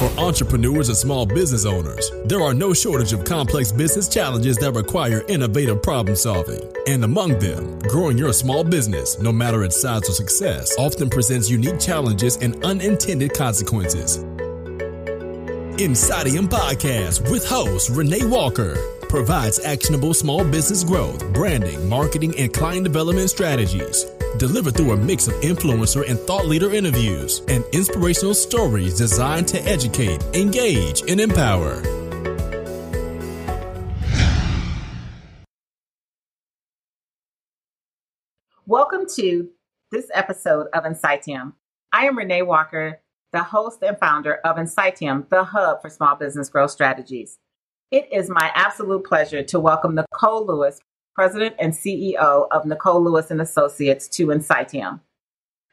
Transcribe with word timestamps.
For 0.00 0.08
entrepreneurs 0.18 0.88
and 0.88 0.96
small 0.96 1.26
business 1.26 1.66
owners, 1.66 2.10
there 2.24 2.40
are 2.40 2.54
no 2.54 2.72
shortage 2.72 3.12
of 3.12 3.22
complex 3.22 3.70
business 3.70 4.08
challenges 4.08 4.56
that 4.56 4.72
require 4.72 5.22
innovative 5.28 5.82
problem 5.82 6.16
solving. 6.16 6.62
And 6.86 7.04
among 7.04 7.38
them, 7.38 7.78
growing 7.80 8.16
your 8.16 8.32
small 8.32 8.64
business, 8.64 9.18
no 9.20 9.30
matter 9.30 9.62
its 9.62 9.78
size 9.78 10.08
or 10.08 10.12
success, 10.12 10.74
often 10.78 11.10
presents 11.10 11.50
unique 11.50 11.78
challenges 11.78 12.38
and 12.38 12.64
unintended 12.64 13.34
consequences. 13.34 14.24
Insightium 15.76 16.48
Podcast 16.48 17.30
with 17.30 17.46
host 17.46 17.90
Renee 17.90 18.24
Walker 18.24 18.78
provides 19.02 19.58
actionable 19.66 20.14
small 20.14 20.44
business 20.44 20.82
growth, 20.82 21.30
branding, 21.34 21.86
marketing, 21.90 22.34
and 22.38 22.54
client 22.54 22.84
development 22.84 23.28
strategies 23.28 24.06
delivered 24.38 24.76
through 24.76 24.92
a 24.92 24.96
mix 24.96 25.28
of 25.28 25.34
influencer 25.34 26.08
and 26.08 26.18
thought 26.18 26.46
leader 26.46 26.72
interviews 26.72 27.42
and 27.48 27.64
inspirational 27.72 28.34
stories 28.34 28.96
designed 28.96 29.48
to 29.48 29.62
educate, 29.62 30.22
engage, 30.34 31.02
and 31.08 31.20
empower. 31.20 31.82
Welcome 38.66 39.06
to 39.16 39.48
this 39.90 40.08
episode 40.14 40.68
of 40.72 40.84
Insightium. 40.84 41.54
I 41.92 42.06
am 42.06 42.16
Renee 42.16 42.42
Walker, 42.42 43.00
the 43.32 43.42
host 43.42 43.82
and 43.82 43.98
founder 43.98 44.34
of 44.44 44.56
Insightium, 44.56 45.28
the 45.28 45.42
hub 45.42 45.82
for 45.82 45.90
small 45.90 46.14
business 46.14 46.48
growth 46.48 46.70
strategies. 46.70 47.38
It 47.90 48.08
is 48.12 48.30
my 48.30 48.52
absolute 48.54 49.02
pleasure 49.02 49.42
to 49.42 49.58
welcome 49.58 49.96
Nicole 49.96 50.46
Lewis, 50.46 50.78
President 51.14 51.56
and 51.58 51.72
CEO 51.72 52.46
of 52.50 52.64
Nicole 52.64 53.02
Lewis 53.02 53.30
and 53.30 53.40
Associates 53.40 54.08
to 54.08 54.26
Insightium. 54.28 55.00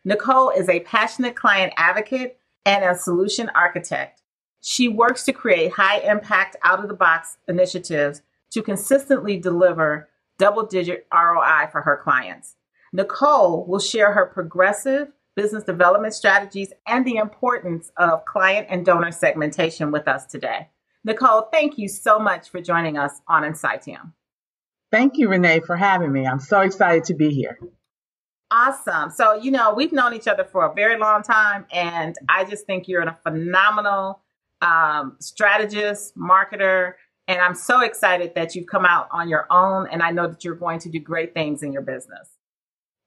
Nicole 0.03 0.49
is 0.49 0.69
a 0.69 0.79
passionate 0.81 1.35
client 1.35 1.73
advocate 1.77 2.39
and 2.65 2.83
a 2.83 2.97
solution 2.97 3.49
architect. 3.55 4.21
She 4.61 4.87
works 4.87 5.23
to 5.25 5.33
create 5.33 5.73
high 5.73 5.99
impact 5.99 6.55
out 6.63 6.79
of 6.79 6.87
the 6.87 6.95
box 6.95 7.37
initiatives 7.47 8.21
to 8.51 8.61
consistently 8.61 9.37
deliver 9.37 10.09
double 10.37 10.65
digit 10.65 11.07
ROI 11.13 11.67
for 11.71 11.81
her 11.81 11.99
clients. 12.03 12.55
Nicole 12.93 13.65
will 13.65 13.79
share 13.79 14.13
her 14.13 14.25
progressive 14.25 15.11
business 15.35 15.63
development 15.63 16.13
strategies 16.13 16.73
and 16.87 17.05
the 17.05 17.17
importance 17.17 17.91
of 17.97 18.25
client 18.25 18.67
and 18.69 18.85
donor 18.85 19.11
segmentation 19.11 19.91
with 19.91 20.07
us 20.07 20.25
today. 20.25 20.67
Nicole, 21.03 21.43
thank 21.53 21.77
you 21.77 21.87
so 21.87 22.17
much 22.17 22.49
for 22.49 22.59
joining 22.59 22.97
us 22.97 23.21
on 23.27 23.43
Insightium. 23.43 24.13
Thank 24.91 25.17
you, 25.17 25.27
Renee, 25.27 25.59
for 25.61 25.75
having 25.75 26.11
me. 26.11 26.25
I'm 26.25 26.39
so 26.39 26.61
excited 26.61 27.05
to 27.05 27.13
be 27.13 27.29
here. 27.29 27.57
Awesome. 28.49 29.09
So, 29.11 29.33
you 29.33 29.51
know, 29.51 29.73
we've 29.73 29.91
known 29.91 30.13
each 30.13 30.27
other 30.27 30.45
for 30.45 30.65
a 30.65 30.73
very 30.73 30.97
long 30.97 31.21
time, 31.21 31.65
and 31.71 32.15
I 32.29 32.45
just 32.45 32.65
think 32.65 32.87
you're 32.87 33.01
a 33.01 33.17
phenomenal 33.23 34.21
um, 34.61 35.17
strategist, 35.19 36.15
marketer, 36.17 36.93
and 37.27 37.41
I'm 37.41 37.55
so 37.55 37.81
excited 37.81 38.35
that 38.35 38.55
you've 38.55 38.67
come 38.67 38.85
out 38.85 39.09
on 39.11 39.27
your 39.27 39.47
own, 39.51 39.87
and 39.91 40.01
I 40.01 40.11
know 40.11 40.27
that 40.27 40.45
you're 40.45 40.55
going 40.55 40.79
to 40.79 40.89
do 40.89 40.99
great 40.99 41.33
things 41.33 41.61
in 41.61 41.73
your 41.73 41.81
business. 41.81 42.29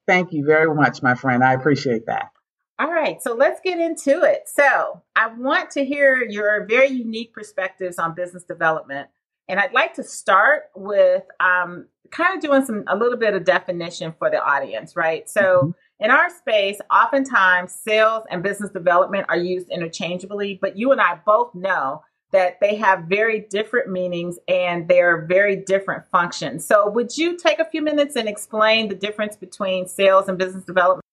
Thank 0.07 0.33
you 0.33 0.45
very 0.45 0.75
much, 0.75 1.03
my 1.03 1.15
friend. 1.15 1.43
I 1.43 1.55
appreciate 1.55 2.05
that. 2.07 2.31
All 2.79 2.91
right, 2.91 3.23
so 3.23 3.33
let's 3.33 3.61
get 3.65 3.79
into 3.79 4.23
it. 4.23 4.43
So, 4.47 5.03
I 5.17 5.29
want 5.29 5.71
to 5.73 5.85
hear 5.87 6.23
your 6.23 6.67
very 6.67 6.89
unique 6.89 7.33
perspectives 7.33 7.99
on 7.99 8.15
business 8.15 8.45
development. 8.45 9.09
And 9.51 9.59
I'd 9.59 9.73
like 9.73 9.95
to 9.95 10.05
start 10.05 10.71
with 10.77 11.25
um, 11.41 11.87
kind 12.13 12.37
of 12.37 12.41
doing 12.41 12.65
some 12.65 12.85
a 12.87 12.97
little 12.97 13.19
bit 13.19 13.35
of 13.35 13.45
definition 13.45 14.15
for 14.17 14.31
the 14.31 14.41
audience, 14.41 14.95
right? 14.95 15.29
So, 15.29 15.41
mm-hmm. 15.43 16.05
in 16.05 16.13
our 16.13 16.31
space, 16.31 16.79
oftentimes 16.89 17.73
sales 17.73 18.23
and 18.31 18.45
business 18.45 18.71
development 18.71 19.27
are 19.29 19.37
used 19.37 19.69
interchangeably, 19.69 20.57
but 20.63 20.79
you 20.79 20.93
and 20.93 21.01
I 21.01 21.19
both 21.27 21.53
know 21.53 22.03
that 22.31 22.59
they 22.61 22.77
have 22.77 23.07
very 23.09 23.45
different 23.51 23.91
meanings 23.91 24.39
and 24.47 24.87
they're 24.87 25.27
very 25.27 25.57
different 25.57 26.07
functions. 26.07 26.65
So, 26.65 26.89
would 26.89 27.17
you 27.17 27.37
take 27.37 27.59
a 27.59 27.65
few 27.65 27.83
minutes 27.83 28.15
and 28.15 28.29
explain 28.29 28.87
the 28.87 28.95
difference 28.95 29.35
between 29.35 29.89
sales 29.89 30.29
and 30.29 30.39
business 30.39 30.65
development? 30.65 31.05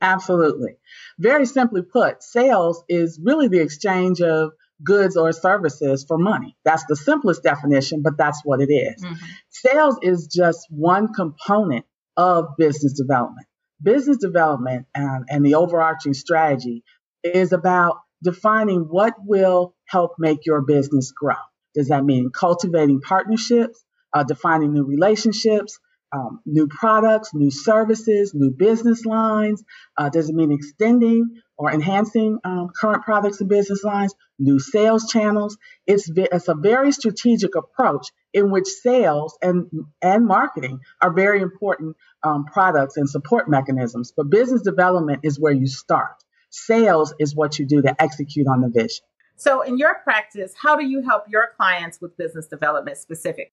Absolutely. 0.00 0.76
Very 1.18 1.44
simply 1.44 1.82
put, 1.82 2.22
sales 2.22 2.82
is 2.88 3.20
really 3.22 3.48
the 3.48 3.60
exchange 3.60 4.22
of 4.22 4.52
goods 4.84 5.16
or 5.16 5.32
services 5.32 6.04
for 6.06 6.18
money. 6.18 6.56
That's 6.64 6.84
the 6.86 6.96
simplest 6.96 7.42
definition, 7.42 8.02
but 8.02 8.16
that's 8.16 8.40
what 8.44 8.60
it 8.60 8.72
is. 8.72 9.02
Mm-hmm. 9.02 9.14
Sales 9.50 9.98
is 10.02 10.26
just 10.26 10.66
one 10.70 11.12
component 11.12 11.84
of 12.16 12.56
business 12.58 12.92
development. 12.92 13.46
Business 13.82 14.18
development 14.18 14.86
and, 14.94 15.24
and 15.28 15.44
the 15.44 15.56
overarching 15.56 16.14
strategy 16.14 16.84
is 17.24 17.52
about 17.52 17.98
defining 18.22 18.82
what 18.82 19.14
will 19.24 19.74
help 19.86 20.12
make 20.18 20.46
your 20.46 20.62
business 20.62 21.12
grow. 21.12 21.34
Does 21.74 21.88
that 21.88 22.04
mean 22.04 22.30
cultivating 22.30 23.00
partnerships, 23.00 23.84
uh, 24.12 24.22
defining 24.22 24.72
new 24.72 24.84
relationships, 24.84 25.78
um, 26.12 26.40
new 26.44 26.68
products, 26.68 27.32
new 27.34 27.50
services, 27.50 28.32
new 28.34 28.50
business 28.50 29.04
lines? 29.04 29.64
Uh, 29.96 30.08
does 30.08 30.28
it 30.28 30.34
mean 30.34 30.52
extending 30.52 31.40
or 31.56 31.72
enhancing 31.72 32.38
um, 32.44 32.68
current 32.78 33.02
products 33.02 33.40
and 33.40 33.48
business 33.48 33.82
lines, 33.82 34.14
new 34.38 34.58
sales 34.58 35.06
channels? 35.10 35.56
It's, 35.86 36.10
it's 36.14 36.48
a 36.48 36.54
very 36.54 36.92
strategic 36.92 37.54
approach 37.54 38.08
in 38.32 38.50
which 38.50 38.66
sales 38.66 39.36
and, 39.42 39.70
and 40.02 40.26
marketing 40.26 40.80
are 41.00 41.12
very 41.12 41.40
important 41.40 41.96
um, 42.22 42.44
products 42.44 42.96
and 42.96 43.08
support 43.08 43.48
mechanisms. 43.48 44.12
But 44.16 44.30
business 44.30 44.62
development 44.62 45.20
is 45.22 45.40
where 45.40 45.52
you 45.52 45.66
start. 45.66 46.16
Sales 46.50 47.14
is 47.18 47.34
what 47.34 47.58
you 47.58 47.66
do 47.66 47.80
to 47.82 48.00
execute 48.00 48.46
on 48.46 48.60
the 48.60 48.68
vision. 48.68 49.04
So, 49.36 49.62
in 49.62 49.78
your 49.78 49.96
practice, 50.04 50.52
how 50.60 50.76
do 50.76 50.84
you 50.84 51.02
help 51.02 51.24
your 51.28 51.48
clients 51.56 52.00
with 52.00 52.16
business 52.16 52.46
development 52.46 52.98
specific? 52.98 53.52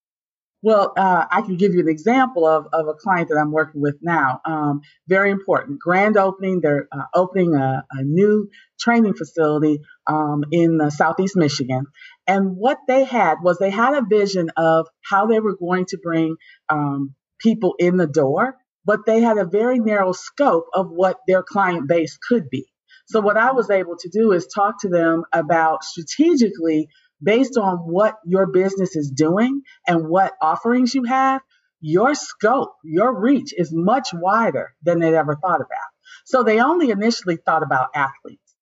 Well, 0.62 0.92
uh, 0.94 1.24
I 1.30 1.40
can 1.40 1.56
give 1.56 1.72
you 1.72 1.80
an 1.80 1.88
example 1.88 2.46
of, 2.46 2.66
of 2.72 2.86
a 2.86 2.92
client 2.92 3.28
that 3.28 3.38
I'm 3.40 3.50
working 3.50 3.80
with 3.80 3.96
now. 4.02 4.40
Um, 4.44 4.82
very 5.08 5.30
important. 5.30 5.80
Grand 5.80 6.18
opening. 6.18 6.60
They're 6.60 6.86
uh, 6.92 7.04
opening 7.14 7.54
a, 7.54 7.84
a, 7.90 8.02
new 8.02 8.50
training 8.78 9.14
facility 9.14 9.80
um, 10.06 10.44
in 10.50 10.90
Southeast 10.90 11.34
Michigan. 11.34 11.86
And 12.26 12.56
what 12.56 12.78
they 12.86 13.04
had 13.04 13.36
was 13.42 13.58
they 13.58 13.70
had 13.70 13.94
a 13.94 14.04
vision 14.06 14.50
of 14.56 14.86
how 15.02 15.26
they 15.26 15.40
were 15.40 15.56
going 15.56 15.86
to 15.86 15.98
bring 15.98 16.36
um, 16.68 17.14
people 17.38 17.74
in 17.78 17.96
the 17.96 18.06
door, 18.06 18.56
but 18.84 19.06
they 19.06 19.20
had 19.22 19.38
a 19.38 19.46
very 19.46 19.78
narrow 19.78 20.12
scope 20.12 20.66
of 20.74 20.90
what 20.90 21.18
their 21.26 21.42
client 21.42 21.88
base 21.88 22.18
could 22.28 22.50
be. 22.50 22.66
So, 23.06 23.20
what 23.20 23.36
I 23.36 23.52
was 23.52 23.70
able 23.70 23.96
to 23.98 24.08
do 24.08 24.32
is 24.32 24.46
talk 24.46 24.82
to 24.82 24.88
them 24.88 25.24
about 25.32 25.84
strategically 25.84 26.88
based 27.22 27.56
on 27.56 27.78
what 27.78 28.16
your 28.24 28.46
business 28.46 28.96
is 28.96 29.10
doing 29.10 29.62
and 29.86 30.08
what 30.08 30.32
offerings 30.40 30.94
you 30.94 31.04
have, 31.04 31.42
your 31.80 32.14
scope, 32.14 32.72
your 32.84 33.18
reach 33.18 33.54
is 33.56 33.72
much 33.72 34.10
wider 34.12 34.74
than 34.82 34.98
they'd 34.98 35.14
ever 35.14 35.36
thought 35.36 35.60
about. 35.60 35.90
So 36.24 36.42
they 36.42 36.60
only 36.60 36.90
initially 36.90 37.36
thought 37.36 37.62
about 37.62 37.90
athletes 37.94 38.54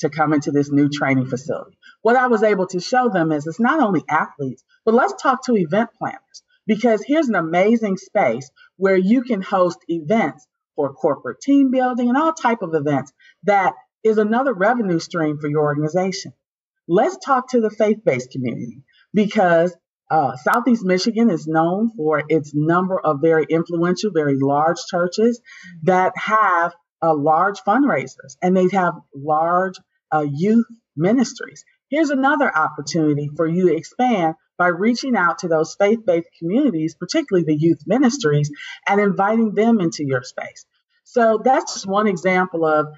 to 0.00 0.10
come 0.10 0.32
into 0.32 0.50
this 0.50 0.70
new 0.70 0.88
training 0.88 1.26
facility. 1.26 1.78
What 2.02 2.16
I 2.16 2.26
was 2.26 2.42
able 2.42 2.66
to 2.68 2.80
show 2.80 3.08
them 3.08 3.32
is 3.32 3.46
it's 3.46 3.60
not 3.60 3.80
only 3.80 4.04
athletes, 4.08 4.64
but 4.84 4.94
let's 4.94 5.14
talk 5.22 5.44
to 5.44 5.56
event 5.56 5.90
planners 5.98 6.42
because 6.66 7.02
here's 7.06 7.28
an 7.28 7.34
amazing 7.34 7.96
space 7.96 8.50
where 8.76 8.96
you 8.96 9.22
can 9.22 9.40
host 9.40 9.78
events 9.88 10.46
for 10.76 10.92
corporate 10.92 11.40
team 11.40 11.70
building 11.70 12.08
and 12.08 12.18
all 12.18 12.32
type 12.32 12.62
of 12.62 12.74
events 12.74 13.12
that 13.44 13.74
is 14.02 14.18
another 14.18 14.52
revenue 14.52 14.98
stream 14.98 15.38
for 15.38 15.48
your 15.48 15.62
organization. 15.62 16.32
Let's 16.86 17.16
talk 17.18 17.50
to 17.50 17.60
the 17.60 17.70
faith 17.70 18.04
based 18.04 18.30
community 18.30 18.82
because 19.12 19.74
uh, 20.10 20.36
Southeast 20.36 20.84
Michigan 20.84 21.30
is 21.30 21.46
known 21.46 21.90
for 21.96 22.22
its 22.28 22.52
number 22.54 23.00
of 23.00 23.20
very 23.20 23.46
influential, 23.48 24.10
very 24.12 24.36
large 24.38 24.76
churches 24.90 25.40
that 25.84 26.12
have 26.16 26.74
uh, 27.02 27.14
large 27.14 27.60
fundraisers 27.60 28.36
and 28.42 28.56
they 28.56 28.68
have 28.72 28.94
large 29.14 29.74
uh, 30.12 30.26
youth 30.30 30.66
ministries. 30.96 31.64
Here's 31.88 32.10
another 32.10 32.54
opportunity 32.54 33.30
for 33.34 33.46
you 33.46 33.68
to 33.68 33.76
expand 33.76 34.34
by 34.56 34.68
reaching 34.68 35.16
out 35.16 35.38
to 35.38 35.48
those 35.48 35.74
faith 35.78 36.04
based 36.06 36.28
communities, 36.38 36.94
particularly 36.94 37.44
the 37.44 37.56
youth 37.56 37.80
ministries, 37.86 38.50
and 38.86 39.00
inviting 39.00 39.54
them 39.54 39.80
into 39.80 40.04
your 40.04 40.22
space. 40.22 40.64
So 41.04 41.40
that's 41.42 41.74
just 41.74 41.86
one 41.86 42.06
example 42.06 42.64
of 42.64 42.88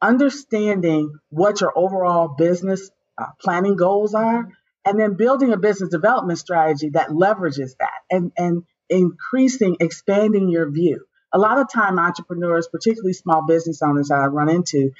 understanding 0.00 1.12
what 1.30 1.60
your 1.60 1.72
overall 1.76 2.34
business 2.36 2.90
uh, 3.20 3.26
planning 3.40 3.76
goals 3.76 4.14
are, 4.14 4.48
and 4.84 4.98
then 4.98 5.14
building 5.14 5.52
a 5.52 5.56
business 5.56 5.90
development 5.90 6.38
strategy 6.38 6.90
that 6.90 7.08
leverages 7.08 7.76
that 7.78 8.00
and, 8.10 8.32
and 8.36 8.62
increasing, 8.88 9.76
expanding 9.80 10.48
your 10.48 10.70
view. 10.70 11.04
A 11.32 11.38
lot 11.38 11.58
of 11.58 11.70
time, 11.70 11.98
entrepreneurs, 11.98 12.68
particularly 12.68 13.12
small 13.12 13.46
business 13.46 13.82
owners 13.82 14.08
that 14.08 14.18
I 14.18 14.26
run 14.26 14.48
into, 14.48 14.92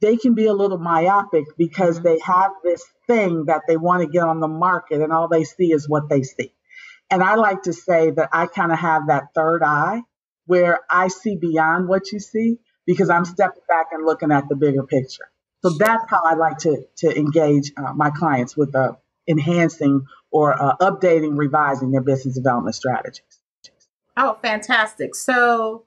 they 0.00 0.16
can 0.16 0.34
be 0.34 0.46
a 0.46 0.52
little 0.52 0.78
myopic 0.78 1.44
because 1.56 2.00
they 2.00 2.18
have 2.24 2.50
this 2.64 2.84
thing 3.06 3.46
that 3.46 3.62
they 3.68 3.76
want 3.76 4.02
to 4.02 4.08
get 4.08 4.24
on 4.24 4.40
the 4.40 4.48
market 4.48 5.00
and 5.00 5.12
all 5.12 5.28
they 5.28 5.44
see 5.44 5.72
is 5.72 5.88
what 5.88 6.08
they 6.08 6.22
see. 6.22 6.52
And 7.10 7.22
I 7.22 7.36
like 7.36 7.62
to 7.62 7.72
say 7.72 8.10
that 8.10 8.30
I 8.32 8.46
kind 8.46 8.72
of 8.72 8.78
have 8.78 9.06
that 9.08 9.28
third 9.34 9.62
eye 9.62 10.02
where 10.46 10.80
I 10.90 11.08
see 11.08 11.36
beyond 11.36 11.88
what 11.88 12.12
you 12.12 12.18
see 12.18 12.58
because 12.86 13.10
I'm 13.10 13.24
stepping 13.24 13.62
back 13.68 13.86
and 13.92 14.04
looking 14.04 14.32
at 14.32 14.48
the 14.48 14.56
bigger 14.56 14.82
picture. 14.82 15.28
So 15.66 15.76
that's 15.78 16.04
how 16.08 16.20
I 16.24 16.34
like 16.34 16.58
to 16.58 16.86
to 16.98 17.18
engage 17.18 17.72
uh, 17.76 17.92
my 17.92 18.10
clients 18.10 18.56
with 18.56 18.74
uh, 18.74 18.92
enhancing 19.26 20.06
or 20.30 20.60
uh, 20.60 20.76
updating, 20.76 21.36
revising 21.36 21.90
their 21.90 22.02
business 22.02 22.36
development 22.36 22.76
strategies. 22.76 23.40
Oh, 24.16 24.38
fantastic! 24.42 25.16
So 25.16 25.84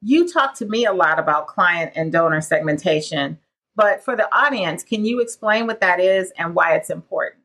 you 0.00 0.28
talk 0.32 0.54
to 0.56 0.66
me 0.66 0.86
a 0.86 0.92
lot 0.92 1.20
about 1.20 1.46
client 1.46 1.92
and 1.94 2.10
donor 2.10 2.40
segmentation, 2.40 3.38
but 3.76 4.04
for 4.04 4.16
the 4.16 4.28
audience, 4.34 4.82
can 4.82 5.04
you 5.04 5.20
explain 5.20 5.68
what 5.68 5.80
that 5.80 6.00
is 6.00 6.32
and 6.36 6.56
why 6.56 6.74
it's 6.74 6.90
important? 6.90 7.44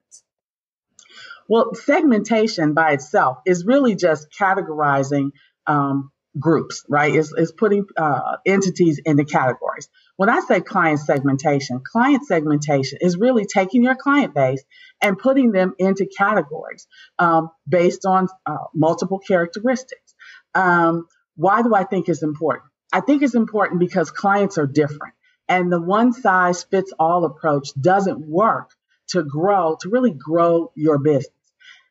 Well, 1.48 1.76
segmentation 1.76 2.74
by 2.74 2.94
itself 2.94 3.38
is 3.46 3.66
really 3.66 3.96
just 3.96 4.30
categorizing 4.32 5.30
um, 5.68 6.12
groups, 6.40 6.84
right? 6.90 7.14
It's, 7.14 7.32
is 7.34 7.52
putting 7.52 7.86
uh, 7.96 8.38
entities 8.46 9.00
into 9.06 9.26
categories. 9.26 9.90
When 10.18 10.30
I 10.30 10.40
say 10.42 10.62
client 10.62 11.00
segmentation, 11.00 11.82
client 11.90 12.26
segmentation 12.26 12.98
is 13.02 13.18
really 13.18 13.46
taking 13.46 13.84
your 13.84 13.96
client 13.96 14.34
base 14.34 14.64
and 15.00 15.18
putting 15.18 15.52
them 15.52 15.76
into 15.78 16.08
categories 16.08 16.88
um, 17.20 17.52
based 17.70 18.06
on 18.06 18.28
uh, 18.46 18.58
multiple 18.74 19.20
characteristics. 19.20 20.16
Um, 20.56 21.08
why 21.36 21.62
do 21.62 21.76
I 21.76 21.84
think 21.84 22.10
it's 22.10 22.24
important? 22.24 22.66
I 22.92 23.02
think 23.02 23.22
it's 23.22 23.36
important 23.36 23.80
because 23.80 24.10
clients 24.10 24.58
are 24.58 24.66
different, 24.66 25.14
and 25.48 25.72
the 25.72 25.80
one 25.80 26.14
size 26.14 26.64
fits 26.64 26.92
all 27.00 27.24
approach 27.26 27.70
doesn't 27.80 28.20
work 28.20 28.72
to 29.10 29.24
grow 29.24 29.78
to 29.82 29.90
really 29.90 30.12
grow 30.12 30.72
your 30.76 30.98
business. 30.98 31.32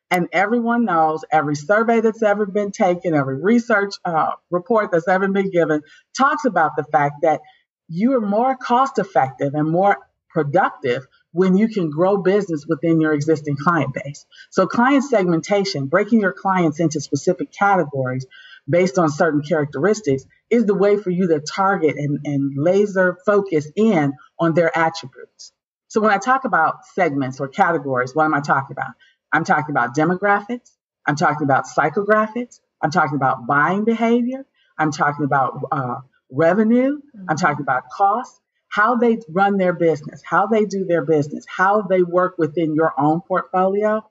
And 0.09 0.27
everyone 0.31 0.85
knows 0.85 1.25
every 1.31 1.55
survey 1.55 2.01
that's 2.01 2.23
ever 2.23 2.45
been 2.45 2.71
taken, 2.71 3.13
every 3.13 3.41
research 3.41 3.95
uh, 4.05 4.31
report 4.49 4.91
that's 4.91 5.07
ever 5.07 5.27
been 5.27 5.49
given 5.49 5.81
talks 6.17 6.45
about 6.45 6.75
the 6.77 6.85
fact 6.85 7.15
that 7.23 7.41
you 7.87 8.13
are 8.15 8.21
more 8.21 8.55
cost 8.55 8.99
effective 8.99 9.53
and 9.53 9.69
more 9.69 9.97
productive 10.29 11.05
when 11.31 11.55
you 11.55 11.67
can 11.67 11.89
grow 11.89 12.17
business 12.17 12.65
within 12.67 12.99
your 12.99 13.13
existing 13.13 13.57
client 13.57 13.93
base. 13.93 14.25
So, 14.49 14.67
client 14.67 15.03
segmentation, 15.03 15.87
breaking 15.87 16.21
your 16.21 16.33
clients 16.33 16.79
into 16.79 16.99
specific 16.99 17.51
categories 17.51 18.25
based 18.69 18.97
on 18.97 19.09
certain 19.09 19.41
characteristics, 19.41 20.25
is 20.49 20.65
the 20.65 20.75
way 20.75 20.97
for 20.97 21.09
you 21.09 21.27
to 21.29 21.39
target 21.39 21.95
and, 21.97 22.19
and 22.25 22.53
laser 22.55 23.17
focus 23.25 23.69
in 23.75 24.13
on 24.39 24.53
their 24.53 24.75
attributes. 24.77 25.53
So, 25.87 26.01
when 26.01 26.11
I 26.11 26.17
talk 26.17 26.45
about 26.45 26.85
segments 26.93 27.39
or 27.39 27.47
categories, 27.47 28.13
what 28.13 28.25
am 28.25 28.33
I 28.33 28.41
talking 28.41 28.73
about? 28.73 28.91
I'm 29.31 29.43
talking 29.43 29.73
about 29.73 29.95
demographics. 29.95 30.71
I'm 31.05 31.15
talking 31.15 31.45
about 31.45 31.65
psychographics. 31.65 32.59
I'm 32.81 32.91
talking 32.91 33.15
about 33.15 33.47
buying 33.47 33.85
behavior. 33.85 34.45
I'm 34.77 34.91
talking 34.91 35.25
about 35.25 35.59
uh, 35.71 35.95
revenue. 36.31 36.99
I'm 37.13 37.21
mm-hmm. 37.25 37.35
talking 37.35 37.61
about 37.61 37.89
cost, 37.89 38.39
how 38.69 38.95
they 38.95 39.19
run 39.29 39.57
their 39.57 39.73
business, 39.73 40.21
how 40.25 40.47
they 40.47 40.65
do 40.65 40.85
their 40.85 41.05
business, 41.05 41.45
how 41.47 41.83
they 41.83 42.03
work 42.03 42.35
within 42.37 42.75
your 42.75 42.93
own 42.97 43.21
portfolio. 43.21 44.03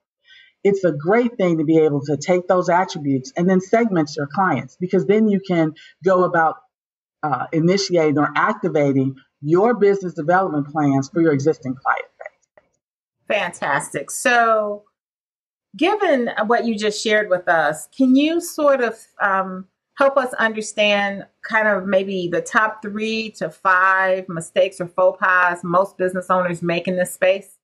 It's 0.65 0.83
a 0.85 0.93
great 0.93 1.37
thing 1.37 1.59
to 1.59 1.65
be 1.65 1.79
able 1.79 2.01
to 2.07 2.17
take 2.17 2.49
those 2.49 2.69
attributes 2.69 3.33
and 3.37 3.49
then 3.49 3.61
segment 3.61 4.11
your 4.17 4.27
clients 4.27 4.77
because 4.81 5.07
then 5.07 5.29
you 5.29 5.41
can 5.41 5.75
go 6.05 6.25
about 6.25 6.57
uh, 7.23 7.47
initiating 7.53 8.19
or 8.19 8.33
activating 8.35 9.17
your 9.41 9.75
business 9.75 10.15
development 10.15 10.69
plans 10.69 11.09
for 11.09 11.21
your 11.21 11.33
existing 11.33 11.75
client 11.75 12.07
base. 12.19 13.37
Fantastic. 13.39 14.11
So, 14.11 14.85
given 15.77 16.31
what 16.47 16.65
you 16.65 16.77
just 16.77 17.03
shared 17.03 17.29
with 17.29 17.49
us, 17.49 17.89
can 17.97 18.17
you 18.17 18.41
sort 18.41 18.81
of 18.81 18.99
um, 19.21 19.67
help 19.97 20.17
us 20.17 20.33
understand 20.35 21.27
kind 21.43 21.69
of 21.69 21.87
maybe 21.87 22.29
the 22.31 22.41
top 22.41 22.83
three 22.83 23.31
to 23.31 23.51
five 23.51 24.29
mistakes 24.29 24.81
or 24.81 24.87
faux 24.87 25.19
pas 25.21 25.61
most 25.65 25.97
business 25.97 26.27
owners 26.31 26.63
make 26.63 26.87
in 26.87 26.97
this 26.97 27.13
space? 27.13 27.59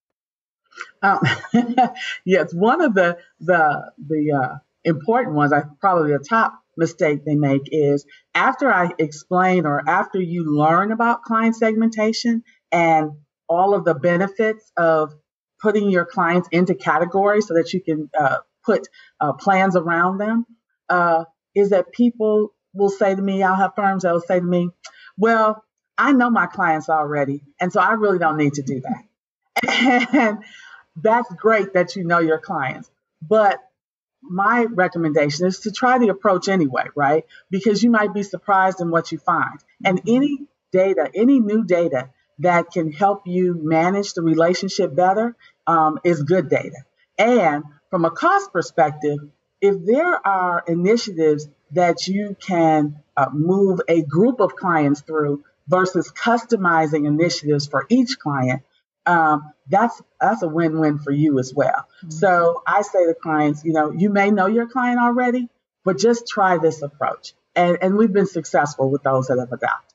Um, 1.03 1.21
yes, 2.25 2.53
one 2.55 2.83
of 2.83 2.95
the 2.95 3.19
the 3.41 3.93
the 3.99 4.41
uh, 4.43 4.57
important 4.85 5.37
ones, 5.37 5.53
I 5.53 5.63
probably 5.81 6.13
the 6.13 6.25
top 6.27 6.59
mistake 6.77 7.25
they 7.25 7.35
make 7.35 7.63
is 7.67 8.07
after 8.35 8.73
I 8.73 8.91
explain 8.99 9.67
or 9.67 9.89
after 9.89 10.21
you 10.21 10.57
learn 10.57 10.91
about 10.91 11.23
client 11.23 11.55
segmentation 11.55 12.43
and 12.71 13.13
all 13.47 13.75
of 13.75 13.85
the 13.85 13.95
benefits 13.95 14.73
of 14.77 15.13
putting 15.61 15.91
your 15.91 16.07
clients 16.07 16.49
into 16.51 16.75
categories 16.75 17.47
so 17.47 17.55
that 17.55 17.73
you 17.75 17.83
can 17.83 18.09
uh, 18.19 18.39
put 18.65 18.89
uh, 19.21 19.35
plans 19.35 19.77
around 19.77 20.19
them 20.19 20.47
uh, 20.89 21.25
is 21.55 21.71
that 21.71 21.93
people 21.93 22.53
will 22.75 22.91
say 22.91 23.15
to 23.15 23.23
me, 23.23 23.43
I'll 23.43 23.55
have 23.55 23.75
firms 23.75 24.03
that 24.03 24.13
will 24.13 24.21
say 24.21 24.41
to 24.41 24.47
me, 24.47 24.71
well, 25.17 25.65
I 25.99 26.13
know 26.13 26.31
my 26.31 26.47
clients 26.47 26.89
already, 26.89 27.43
and 27.61 27.73
so 27.73 27.81
I 27.81 27.93
really 27.93 28.19
don't 28.19 28.39
need 28.39 28.55
to 28.55 28.63
do 28.63 28.81
that. 28.81 29.05
And 30.15 30.39
that's 30.97 31.33
great 31.35 31.75
that 31.75 31.97
you 31.97 32.05
know 32.05 32.19
your 32.19 32.39
clients. 32.39 32.91
But 33.21 33.61
my 34.23 34.67
recommendation 34.71 35.47
is 35.47 35.61
to 35.61 35.73
try 35.73 35.99
the 35.99 36.09
approach 36.09 36.49
anyway, 36.49 36.85
right? 36.95 37.25
Because 37.51 37.83
you 37.83 37.91
might 37.91 38.15
be 38.15 38.23
surprised 38.23 38.81
in 38.81 38.91
what 38.91 39.13
you 39.13 39.19
find. 39.19 39.59
And 39.85 40.01
any 40.07 40.39
data, 40.73 41.11
any 41.15 41.41
new 41.41 41.65
data 41.65 42.11
that 42.39 42.71
can 42.71 42.93
help 42.93 43.27
you 43.27 43.59
manage 43.63 44.15
the 44.15 44.23
relationship 44.23 44.95
better 44.95 45.37
um, 45.67 45.99
is 46.05 46.23
good 46.23 46.49
data. 46.49 46.79
And 47.19 47.65
from 47.91 48.05
a 48.05 48.11
cost 48.11 48.53
perspective, 48.53 49.19
if 49.63 49.87
there 49.87 50.27
are 50.27 50.65
initiatives 50.67 51.49
that 51.71 52.07
you 52.09 52.37
can 52.39 52.97
uh, 53.17 53.27
move 53.33 53.81
a 53.89 54.03
group 54.03 54.41
of 54.41 54.57
clients 54.57 55.01
through 55.01 55.45
versus 55.69 56.13
customizing 56.13 57.07
initiatives 57.07 57.69
for 57.69 57.87
each 57.89 58.19
client, 58.19 58.63
um, 59.07 59.53
that's 59.71 60.03
that's 60.21 60.43
a 60.43 60.49
win-win 60.49 60.99
for 60.99 61.13
you 61.13 61.39
as 61.39 61.55
well. 61.55 61.87
Mm-hmm. 61.99 62.11
So 62.11 62.63
I 62.67 62.83
say 62.83 63.07
to 63.07 63.15
clients, 63.15 63.65
you 63.65 63.73
know, 63.73 63.93
you 63.93 64.11
may 64.11 64.31
know 64.31 64.47
your 64.47 64.67
client 64.67 65.01
already, 65.01 65.49
but 65.85 65.97
just 65.97 66.27
try 66.27 66.59
this 66.59 66.83
approach. 66.83 67.33
And, 67.55 67.79
and 67.81 67.97
we've 67.97 68.13
been 68.13 68.27
successful 68.27 68.91
with 68.91 69.03
those 69.03 69.29
that 69.29 69.39
have 69.39 69.53
adopted. 69.53 69.93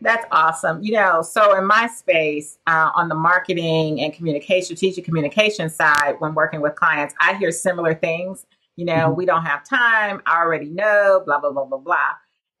That's 0.00 0.26
awesome. 0.32 0.82
You 0.82 0.92
know, 0.94 1.22
so 1.22 1.56
in 1.56 1.64
my 1.64 1.86
space, 1.86 2.58
uh, 2.66 2.90
on 2.94 3.08
the 3.08 3.14
marketing 3.14 4.00
and 4.00 4.12
communication, 4.12 4.64
strategic 4.76 5.04
communication 5.04 5.70
side, 5.70 6.16
when 6.18 6.34
working 6.34 6.60
with 6.60 6.74
clients, 6.74 7.14
I 7.20 7.34
hear 7.34 7.52
similar 7.52 7.94
things. 7.94 8.44
You 8.76 8.86
know, 8.86 9.08
mm-hmm. 9.08 9.16
we 9.16 9.26
don't 9.26 9.44
have 9.44 9.68
time. 9.68 10.22
I 10.26 10.38
already 10.40 10.70
know, 10.70 11.22
blah, 11.24 11.40
blah, 11.40 11.52
blah, 11.52 11.64
blah, 11.64 11.78
blah. 11.78 12.12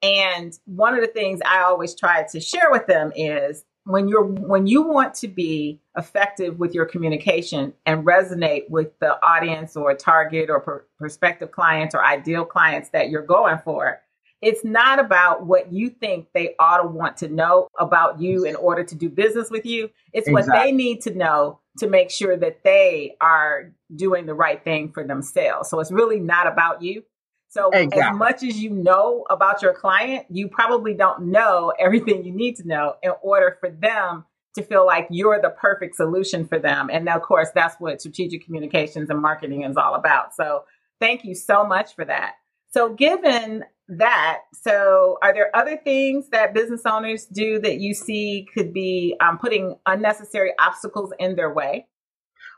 And 0.02 0.52
one 0.64 0.94
of 0.94 1.00
the 1.00 1.06
things 1.06 1.40
I 1.46 1.62
always 1.62 1.94
try 1.94 2.24
to 2.32 2.40
share 2.40 2.70
with 2.70 2.86
them 2.86 3.12
is 3.14 3.64
when 3.84 4.08
you're 4.08 4.24
when 4.24 4.66
you 4.66 4.82
want 4.82 5.14
to 5.14 5.28
be 5.28 5.80
effective 5.96 6.58
with 6.58 6.74
your 6.74 6.86
communication 6.86 7.72
and 7.86 8.04
resonate 8.04 8.68
with 8.68 8.96
the 9.00 9.20
audience 9.24 9.76
or 9.76 9.94
target 9.94 10.50
or 10.50 10.60
per- 10.60 10.86
prospective 10.98 11.50
clients 11.50 11.94
or 11.94 12.04
ideal 12.04 12.44
clients 12.44 12.90
that 12.90 13.10
you're 13.10 13.26
going 13.26 13.58
for 13.58 14.00
it's 14.42 14.64
not 14.64 14.98
about 14.98 15.46
what 15.46 15.72
you 15.72 15.88
think 15.88 16.26
they 16.34 16.54
ought 16.58 16.78
to 16.78 16.88
want 16.88 17.16
to 17.18 17.28
know 17.28 17.68
about 17.78 18.20
you 18.20 18.44
in 18.44 18.56
order 18.56 18.82
to 18.82 18.94
do 18.96 19.08
business 19.08 19.50
with 19.50 19.64
you. 19.64 19.88
It's 20.12 20.26
exactly. 20.26 20.52
what 20.52 20.64
they 20.64 20.72
need 20.72 21.00
to 21.02 21.14
know 21.14 21.60
to 21.78 21.88
make 21.88 22.10
sure 22.10 22.36
that 22.36 22.62
they 22.64 23.16
are 23.20 23.72
doing 23.94 24.26
the 24.26 24.34
right 24.34 24.62
thing 24.62 24.92
for 24.92 25.06
themselves. 25.06 25.70
So 25.70 25.80
it's 25.80 25.92
really 25.92 26.20
not 26.20 26.46
about 26.46 26.82
you. 26.82 27.02
So 27.48 27.70
exactly. 27.70 28.00
as 28.00 28.16
much 28.16 28.42
as 28.42 28.58
you 28.62 28.70
know 28.70 29.24
about 29.28 29.62
your 29.62 29.74
client, 29.74 30.26
you 30.30 30.48
probably 30.48 30.94
don't 30.94 31.26
know 31.26 31.72
everything 31.78 32.24
you 32.24 32.32
need 32.32 32.56
to 32.56 32.66
know 32.66 32.94
in 33.02 33.12
order 33.22 33.56
for 33.60 33.70
them 33.70 34.24
to 34.54 34.62
feel 34.62 34.86
like 34.86 35.06
you're 35.10 35.40
the 35.40 35.50
perfect 35.50 35.96
solution 35.96 36.46
for 36.46 36.58
them. 36.58 36.90
And 36.92 37.08
of 37.08 37.22
course, 37.22 37.48
that's 37.54 37.76
what 37.78 38.00
strategic 38.00 38.44
communications 38.44 39.08
and 39.08 39.20
marketing 39.20 39.62
is 39.64 39.76
all 39.76 39.94
about. 39.94 40.34
So 40.34 40.64
thank 41.00 41.24
you 41.24 41.34
so 41.34 41.64
much 41.66 41.94
for 41.94 42.04
that. 42.04 42.34
So 42.70 42.94
given 42.94 43.64
that. 43.88 44.38
So, 44.54 45.18
are 45.22 45.34
there 45.34 45.54
other 45.54 45.76
things 45.76 46.28
that 46.30 46.54
business 46.54 46.82
owners 46.86 47.26
do 47.26 47.60
that 47.60 47.78
you 47.80 47.94
see 47.94 48.46
could 48.54 48.72
be 48.72 49.16
um, 49.20 49.38
putting 49.38 49.76
unnecessary 49.86 50.52
obstacles 50.58 51.12
in 51.18 51.36
their 51.36 51.52
way? 51.52 51.86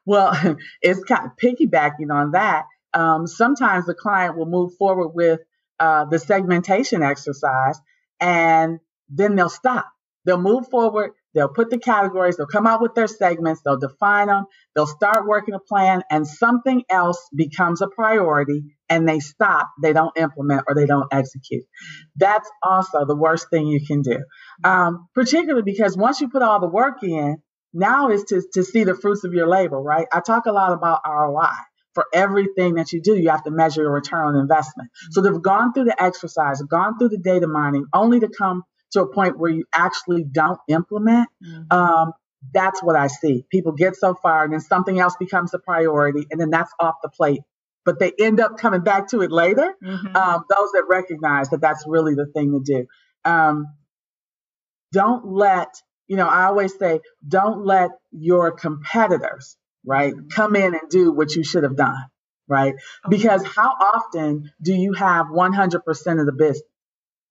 Well, 0.06 0.36
it's 0.82 1.02
kind 1.04 1.26
of 1.26 1.32
piggybacking 1.36 2.12
on 2.12 2.32
that. 2.32 2.66
Um, 2.92 3.26
sometimes 3.26 3.86
the 3.86 3.94
client 3.94 4.36
will 4.36 4.46
move 4.46 4.74
forward 4.76 5.08
with 5.08 5.40
uh, 5.80 6.04
the 6.04 6.18
segmentation 6.18 7.02
exercise 7.02 7.80
and 8.20 8.78
then 9.08 9.34
they'll 9.34 9.48
stop. 9.48 9.90
They'll 10.24 10.40
move 10.40 10.68
forward, 10.68 11.12
they'll 11.34 11.48
put 11.48 11.70
the 11.70 11.78
categories, 11.78 12.36
they'll 12.36 12.46
come 12.46 12.66
out 12.66 12.80
with 12.80 12.94
their 12.94 13.06
segments, 13.06 13.60
they'll 13.64 13.78
define 13.78 14.28
them, 14.28 14.44
they'll 14.74 14.86
start 14.86 15.26
working 15.26 15.54
a 15.54 15.58
plan, 15.58 16.02
and 16.10 16.26
something 16.26 16.82
else 16.90 17.20
becomes 17.34 17.82
a 17.82 17.88
priority 17.88 18.62
and 18.88 19.08
they 19.08 19.20
stop, 19.20 19.70
they 19.82 19.92
don't 19.92 20.16
implement 20.16 20.64
or 20.68 20.74
they 20.74 20.86
don't 20.86 21.12
execute. 21.12 21.64
That's 22.16 22.50
also 22.62 23.04
the 23.04 23.16
worst 23.16 23.48
thing 23.50 23.66
you 23.66 23.84
can 23.84 24.02
do, 24.02 24.18
um, 24.62 25.08
particularly 25.14 25.62
because 25.62 25.96
once 25.96 26.20
you 26.20 26.28
put 26.28 26.42
all 26.42 26.60
the 26.60 26.68
work 26.68 27.02
in, 27.02 27.38
now 27.72 28.10
is 28.10 28.24
to, 28.24 28.42
to 28.54 28.62
see 28.62 28.84
the 28.84 28.94
fruits 28.94 29.24
of 29.24 29.32
your 29.34 29.48
labor, 29.48 29.80
right? 29.80 30.06
I 30.12 30.20
talk 30.20 30.46
a 30.46 30.52
lot 30.52 30.72
about 30.72 31.00
ROI. 31.06 31.54
For 31.94 32.06
everything 32.12 32.74
that 32.74 32.92
you 32.92 33.00
do, 33.00 33.14
you 33.14 33.30
have 33.30 33.44
to 33.44 33.52
measure 33.52 33.82
your 33.82 33.92
return 33.92 34.34
on 34.34 34.34
investment. 34.34 34.90
So 35.12 35.20
they've 35.20 35.40
gone 35.40 35.72
through 35.72 35.84
the 35.84 36.02
exercise, 36.02 36.60
gone 36.62 36.98
through 36.98 37.10
the 37.10 37.18
data 37.18 37.46
mining, 37.46 37.86
only 37.94 38.18
to 38.18 38.28
come 38.36 38.64
to 38.94 39.02
a 39.02 39.12
point 39.12 39.38
where 39.38 39.50
you 39.50 39.64
actually 39.74 40.24
don't 40.24 40.58
implement. 40.68 41.28
Mm-hmm. 41.44 41.76
Um, 41.76 42.12
that's 42.52 42.82
what 42.82 42.96
I 42.96 43.08
see. 43.08 43.44
People 43.50 43.72
get 43.72 43.96
so 43.96 44.14
far 44.14 44.44
and 44.44 44.52
then 44.52 44.60
something 44.60 44.98
else 44.98 45.16
becomes 45.18 45.52
a 45.54 45.58
priority 45.58 46.26
and 46.30 46.40
then 46.40 46.50
that's 46.50 46.72
off 46.80 46.96
the 47.02 47.08
plate. 47.08 47.42
But 47.84 47.98
they 47.98 48.12
end 48.18 48.40
up 48.40 48.56
coming 48.56 48.82
back 48.82 49.08
to 49.08 49.20
it 49.20 49.30
later. 49.30 49.74
Mm-hmm. 49.82 50.16
Um, 50.16 50.44
those 50.48 50.72
that 50.72 50.84
recognize 50.88 51.50
that 51.50 51.60
that's 51.60 51.84
really 51.86 52.14
the 52.14 52.26
thing 52.26 52.52
to 52.52 52.60
do. 52.60 52.86
Um, 53.24 53.66
don't 54.92 55.26
let, 55.26 55.68
you 56.06 56.16
know, 56.16 56.28
I 56.28 56.44
always 56.44 56.78
say, 56.78 57.00
don't 57.26 57.64
let 57.66 57.90
your 58.12 58.52
competitors, 58.52 59.56
right, 59.84 60.14
mm-hmm. 60.14 60.28
come 60.28 60.56
in 60.56 60.74
and 60.74 60.88
do 60.88 61.12
what 61.12 61.34
you 61.34 61.44
should 61.44 61.64
have 61.64 61.76
done, 61.76 62.04
right? 62.48 62.74
Because 63.08 63.44
how 63.44 63.70
often 63.70 64.50
do 64.62 64.72
you 64.72 64.92
have 64.94 65.26
100% 65.26 66.20
of 66.20 66.26
the 66.26 66.32
business? 66.32 66.62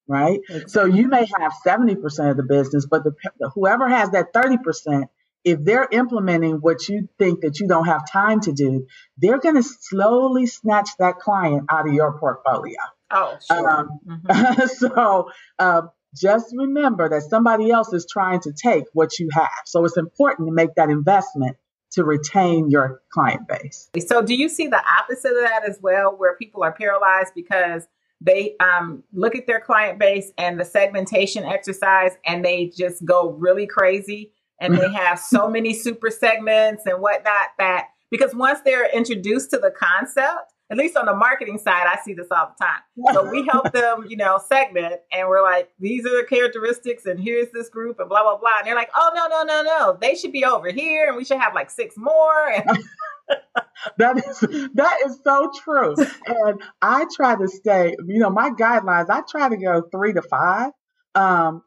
Right? 0.08 0.40
So 0.68 0.86
you 0.86 1.08
may 1.08 1.28
have 1.40 1.54
70% 1.66 2.32
of 2.32 2.38
the 2.38 2.44
business, 2.44 2.86
but 2.86 3.04
the, 3.04 3.14
whoever 3.56 3.88
has 3.88 4.12
that 4.12 4.34
30%, 4.34 5.06
if 5.44 5.64
they're 5.64 5.88
implementing 5.92 6.56
what 6.56 6.88
you 6.88 7.10
think 7.18 7.42
that 7.42 7.60
you 7.60 7.68
don't 7.68 7.86
have 7.86 8.10
time 8.10 8.40
to 8.42 8.54
do, 8.54 8.88
they're 9.18 9.40
going 9.40 9.56
to 9.56 9.64
slowly 9.64 10.46
snatch 10.46 10.90
that 11.00 11.20
client 11.20 11.66
out 11.70 11.88
of 11.88 11.94
your 11.94 12.18
portfolio. 12.18 12.78
Oh, 13.12 13.38
sure. 13.46 13.70
Um, 13.70 14.00
mm-hmm. 14.08 14.66
so 14.78 15.30
um, 15.60 15.92
just 16.16 16.54
remember 16.56 17.10
that 17.10 17.24
somebody 17.24 17.72
else 17.72 17.94
is 17.94 18.06
trying 18.10 18.40
to 18.42 18.54
take 18.54 18.86
what 18.94 19.20
you 19.20 19.30
have. 19.34 19.50
So 19.66 19.86
it's 19.86 19.98
important 19.98 20.48
to 20.48 20.54
make 20.54 20.76
that 20.76 20.90
investment 20.90 21.58
to 21.92 22.04
retain 22.04 22.70
your 22.70 23.02
client 23.12 23.48
base. 23.48 23.90
So, 24.08 24.22
do 24.24 24.34
you 24.34 24.50
see 24.50 24.68
the 24.68 24.82
opposite 25.00 25.32
of 25.32 25.44
that 25.44 25.62
as 25.68 25.80
well, 25.82 26.16
where 26.18 26.36
people 26.36 26.64
are 26.64 26.72
paralyzed 26.72 27.34
because 27.36 27.88
they 28.24 28.56
um, 28.60 29.04
look 29.12 29.36
at 29.36 29.48
their 29.48 29.60
client 29.60 30.00
base 30.00 30.32
and 30.38 30.60
the 30.60 30.66
segmentation 30.66 31.44
exercise 31.44 32.14
and 32.26 32.44
they 32.44 32.72
just 32.76 33.04
go 33.06 33.32
really 33.32 33.68
crazy. 33.68 34.32
And 34.60 34.78
they 34.78 34.90
have 34.94 35.20
so 35.20 35.50
many 35.50 35.74
super 35.74 36.10
segments 36.10 36.86
and 36.86 37.02
whatnot 37.02 37.50
that 37.60 37.90
because 38.10 38.34
once 38.34 38.60
they're 38.64 38.90
introduced 38.92 39.52
to 39.52 39.58
the 39.58 39.72
concept 39.72 40.53
at 40.72 40.78
least 40.78 40.98
on 40.98 41.06
the 41.06 41.16
marketing 41.16 41.58
side 41.58 41.86
i 41.88 41.98
see 42.04 42.14
this 42.14 42.28
all 42.32 42.54
the 42.58 42.66
time 42.66 43.14
so 43.14 43.30
we 43.30 43.48
help 43.52 43.72
them 43.72 44.06
you 44.08 44.18
know 44.18 44.40
segment 44.48 44.96
and 45.12 45.28
we're 45.28 45.44
like 45.44 45.70
these 45.80 46.06
are 46.06 46.22
the 46.22 46.28
characteristics 46.28 47.06
and 47.06 47.20
here's 47.20 47.50
this 47.52 47.70
group 47.70 48.00
and 48.00 48.10
blah 48.10 48.24
blah 48.24 48.38
blah 48.38 48.58
and 48.60 48.68
they're 48.68 48.76
like 48.76 48.92
oh 48.96 49.12
no 49.16 49.28
no 49.28 49.44
no 49.44 49.62
no 49.64 49.98
they 50.02 50.16
should 50.16 50.32
be 50.32 50.46
over 50.46 50.72
here 50.72 51.08
and 51.08 51.18
we 51.18 51.26
should 51.26 51.40
have 51.40 51.54
like 51.54 51.70
six 51.70 51.96
more 51.98 52.52
and 52.52 52.66
that 53.98 54.18
is 54.18 54.40
that 54.74 54.98
is 55.06 55.20
so 55.24 55.52
true. 55.64 55.96
And 56.26 56.62
I 56.82 57.06
try 57.16 57.36
to 57.36 57.48
stay, 57.48 57.96
you 58.08 58.20
know, 58.20 58.30
my 58.30 58.50
guidelines, 58.50 59.10
I 59.10 59.22
try 59.30 59.50
to 59.50 59.58
go 59.58 59.84
three 59.92 60.14
to 60.14 60.22
five 60.22 60.72
um, 61.16 61.62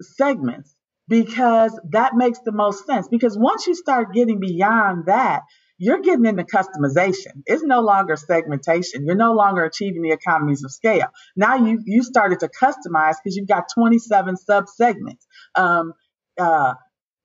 segments 0.00 0.74
because 1.08 1.78
that 1.90 2.14
makes 2.14 2.38
the 2.44 2.52
most 2.52 2.86
sense. 2.86 3.08
Because 3.08 3.36
once 3.38 3.66
you 3.66 3.74
start 3.74 4.12
getting 4.12 4.40
beyond 4.40 5.06
that, 5.06 5.42
you're 5.78 6.00
getting 6.00 6.24
into 6.24 6.44
customization. 6.44 7.42
It's 7.44 7.62
no 7.62 7.80
longer 7.80 8.16
segmentation. 8.16 9.04
You're 9.04 9.16
no 9.16 9.34
longer 9.34 9.64
achieving 9.64 10.02
the 10.02 10.12
economies 10.12 10.64
of 10.64 10.72
scale. 10.72 11.08
Now 11.34 11.56
you 11.56 11.80
you 11.84 12.02
started 12.02 12.40
to 12.40 12.48
customize 12.48 13.16
because 13.22 13.36
you've 13.36 13.48
got 13.48 13.64
27 13.74 14.36
sub 14.36 14.68
segments. 14.68 15.26
Um, 15.54 15.92
uh, 16.38 16.74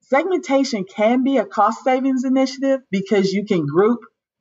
segmentation 0.04 0.84
can 0.84 1.24
be 1.24 1.38
a 1.38 1.46
cost 1.46 1.84
savings 1.84 2.24
initiative 2.26 2.82
because 2.90 3.32
you 3.32 3.46
can 3.46 3.66
group 3.66 4.00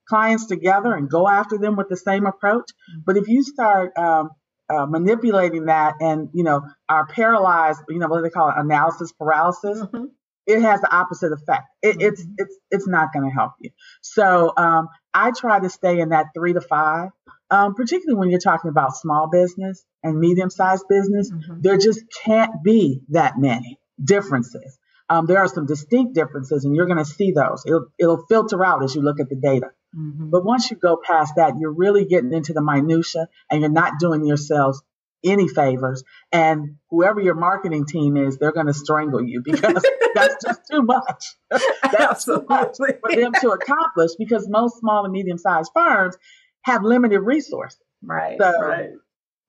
clients 0.08 0.46
together 0.46 0.92
and 0.92 1.08
go 1.08 1.28
after 1.28 1.56
them 1.56 1.76
with 1.76 1.88
the 1.88 1.96
same 1.96 2.26
approach. 2.26 2.70
Mm-hmm. 2.70 3.00
But 3.06 3.16
if 3.16 3.28
you 3.28 3.44
start 3.44 3.96
um, 3.96 4.30
uh, 4.68 4.86
manipulating 4.86 5.66
that 5.66 5.94
and, 6.00 6.28
you 6.34 6.42
know, 6.42 6.62
are 6.88 7.06
paralyzed, 7.06 7.80
you 7.88 7.98
know, 7.98 8.08
what 8.08 8.18
do 8.18 8.22
they 8.24 8.30
call 8.30 8.48
it? 8.48 8.54
Analysis 8.56 9.12
paralysis. 9.12 9.80
Mm-hmm. 9.80 10.04
It 10.50 10.62
has 10.62 10.80
the 10.80 10.94
opposite 10.94 11.32
effect. 11.32 11.64
It, 11.82 11.98
mm-hmm. 11.98 12.08
It's 12.08 12.26
it's 12.38 12.56
it's 12.70 12.88
not 12.88 13.08
going 13.12 13.28
to 13.28 13.34
help 13.34 13.52
you. 13.60 13.70
So 14.02 14.52
um, 14.56 14.88
I 15.12 15.30
try 15.30 15.60
to 15.60 15.70
stay 15.70 16.00
in 16.00 16.10
that 16.10 16.26
three 16.34 16.52
to 16.52 16.60
five, 16.60 17.10
um, 17.50 17.74
particularly 17.74 18.18
when 18.18 18.30
you're 18.30 18.40
talking 18.40 18.70
about 18.70 18.96
small 18.96 19.28
business 19.30 19.84
and 20.02 20.18
medium 20.18 20.50
sized 20.50 20.84
business. 20.88 21.30
Mm-hmm. 21.30 21.60
There 21.60 21.78
just 21.78 22.00
can't 22.24 22.62
be 22.64 23.02
that 23.10 23.34
many 23.38 23.78
differences. 24.02 24.78
Um, 25.08 25.26
there 25.26 25.38
are 25.38 25.48
some 25.48 25.66
distinct 25.66 26.14
differences, 26.14 26.64
and 26.64 26.74
you're 26.74 26.86
going 26.86 26.98
to 26.98 27.04
see 27.04 27.32
those. 27.32 27.64
It'll, 27.66 27.86
it'll 27.98 28.24
filter 28.28 28.64
out 28.64 28.84
as 28.84 28.94
you 28.94 29.02
look 29.02 29.18
at 29.18 29.28
the 29.28 29.34
data. 29.34 29.70
Mm-hmm. 29.96 30.30
But 30.30 30.44
once 30.44 30.70
you 30.70 30.76
go 30.76 31.00
past 31.04 31.34
that, 31.36 31.54
you're 31.58 31.72
really 31.72 32.04
getting 32.04 32.32
into 32.32 32.52
the 32.52 32.62
minutia, 32.62 33.26
and 33.50 33.60
you're 33.60 33.70
not 33.70 33.98
doing 33.98 34.24
yourselves 34.24 34.80
any 35.24 35.48
favors. 35.48 36.02
And 36.32 36.76
whoever 36.90 37.20
your 37.20 37.34
marketing 37.34 37.86
team 37.86 38.16
is, 38.16 38.38
they're 38.38 38.52
going 38.52 38.66
to 38.66 38.74
strangle 38.74 39.22
you 39.22 39.42
because 39.44 39.84
that's 40.14 40.44
just 40.44 40.60
too 40.70 40.82
much. 40.82 41.24
that's 41.92 42.24
too 42.24 42.44
much 42.48 42.76
for 42.76 43.14
them 43.14 43.32
to 43.40 43.50
accomplish 43.50 44.12
because 44.18 44.48
most 44.48 44.78
small 44.78 45.04
and 45.04 45.12
medium 45.12 45.38
sized 45.38 45.70
firms 45.74 46.16
have 46.62 46.82
limited 46.82 47.20
resources. 47.20 47.80
Right. 48.02 48.38
So 48.40 48.50
right. 48.60 48.90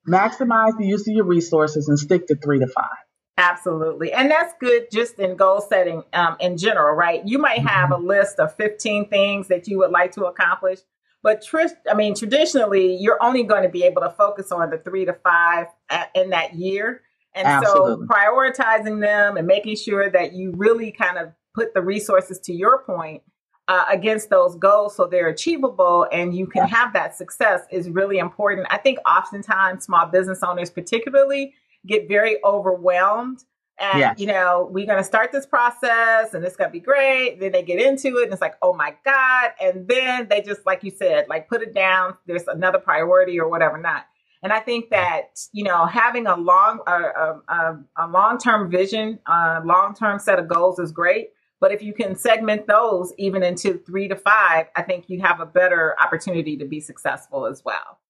maximize 0.08 0.78
the 0.78 0.86
use 0.86 1.08
of 1.08 1.14
your 1.14 1.26
resources 1.26 1.88
and 1.88 1.98
stick 1.98 2.28
to 2.28 2.36
three 2.36 2.60
to 2.60 2.68
five. 2.68 2.90
Absolutely. 3.38 4.14
And 4.14 4.30
that's 4.30 4.54
good 4.60 4.88
just 4.92 5.18
in 5.18 5.36
goal 5.36 5.62
setting 5.62 6.04
um, 6.14 6.36
in 6.40 6.58
general, 6.58 6.94
right? 6.94 7.22
You 7.26 7.40
might 7.40 7.60
have 7.60 7.90
mm-hmm. 7.90 8.04
a 8.04 8.08
list 8.08 8.40
of 8.40 8.56
15 8.56 9.10
things 9.10 9.48
that 9.48 9.68
you 9.68 9.80
would 9.80 9.92
like 9.92 10.12
to 10.14 10.26
accomplish, 10.26 10.80
but 11.24 11.44
tr- 11.44 11.62
I 11.90 11.94
mean, 11.94 12.16
traditionally, 12.16 12.96
you're 12.96 13.22
only 13.22 13.44
going 13.44 13.64
to 13.64 13.70
be 13.70 13.84
able 13.84 14.02
to 14.02 14.10
focus 14.12 14.52
on 14.52 14.70
the 14.70 14.78
three 14.80 15.06
to 15.06 15.14
five 15.14 15.68
in 16.16 16.32
that 16.32 16.56
year. 16.56 17.02
And 17.34 17.48
Absolutely. 17.48 18.08
so 18.08 18.14
prioritizing 18.14 19.00
them 19.00 19.38
and 19.38 19.48
making 19.48 19.78
sure 19.78 20.10
that 20.10 20.34
you 20.34 20.52
really 20.56 20.92
kind 20.92 21.18
of 21.18 21.32
put 21.54 21.74
the 21.74 21.82
resources 21.82 22.40
to 22.40 22.54
your 22.54 22.84
point 22.84 23.22
uh, 23.68 23.86
against 23.90 24.30
those 24.30 24.56
goals 24.56 24.96
so 24.96 25.06
they're 25.06 25.30
achievable 25.30 26.08
and 26.12 26.36
you 26.36 26.46
can 26.46 26.68
yeah. 26.68 26.76
have 26.76 26.94
that 26.94 27.16
success 27.16 27.62
is 27.72 27.90
really 27.90 28.18
important. 28.18 28.68
I 28.70 28.78
think 28.78 29.00
oftentimes 29.08 29.86
small 29.86 30.08
business 30.08 30.44
owners, 30.44 30.70
particularly, 30.70 31.54
get 31.88 32.08
very 32.08 32.38
overwhelmed 32.44 33.44
and 33.80 34.00
yes. 34.00 34.20
you 34.20 34.28
know 34.28 34.70
we're 34.72 34.86
going 34.86 34.98
to 34.98 35.04
start 35.04 35.32
this 35.32 35.46
process 35.46 36.34
and 36.34 36.44
it's 36.46 36.56
going 36.56 36.70
to 36.70 36.72
be 36.72 36.80
great. 36.80 37.40
Then 37.40 37.52
they 37.52 37.64
get 37.64 37.82
into 37.82 38.18
it 38.18 38.24
and 38.24 38.34
it's 38.34 38.42
like 38.42 38.56
oh 38.62 38.74
my 38.74 38.96
god. 39.04 39.52
And 39.60 39.88
then 39.88 40.28
they 40.30 40.42
just 40.42 40.66
like 40.66 40.84
you 40.84 40.92
said 40.92 41.26
like 41.30 41.50
put 41.50 41.62
it 41.62 41.74
down. 41.74 42.16
There's 42.28 42.48
another 42.48 42.80
priority 42.80 43.40
or 43.40 43.50
whatever 43.50 43.78
not. 43.78 44.06
And 44.44 44.52
i 44.52 44.60
think 44.60 44.90
that 44.90 45.40
you 45.54 45.64
know 45.64 45.86
having 45.86 46.28
a 46.28 46.36
long 46.36 46.80
a, 46.88 47.40
a, 47.48 47.80
a 47.98 48.08
long-term 48.08 48.72
vision 48.72 49.20
a 49.28 49.62
long-term 49.64 50.20
set 50.20 50.40
of 50.40 50.48
goals 50.48 50.80
is 50.80 50.92
great. 50.92 51.30
But 51.60 51.72
if 51.72 51.84
you 51.84 51.94
can 51.94 52.16
segment 52.16 52.66
those 52.66 53.14
even 53.20 53.44
into 53.44 53.78
three 53.78 54.08
to 54.08 54.16
five 54.16 54.68
i 54.76 54.82
think 54.82 55.10
you 55.10 55.22
have 55.22 55.40
a 55.40 55.46
better 55.46 55.96
opportunity 56.00 56.58
to 56.58 56.66
be 56.66 56.80
successful 56.80 57.46
as 57.46 57.64
well 57.64 58.01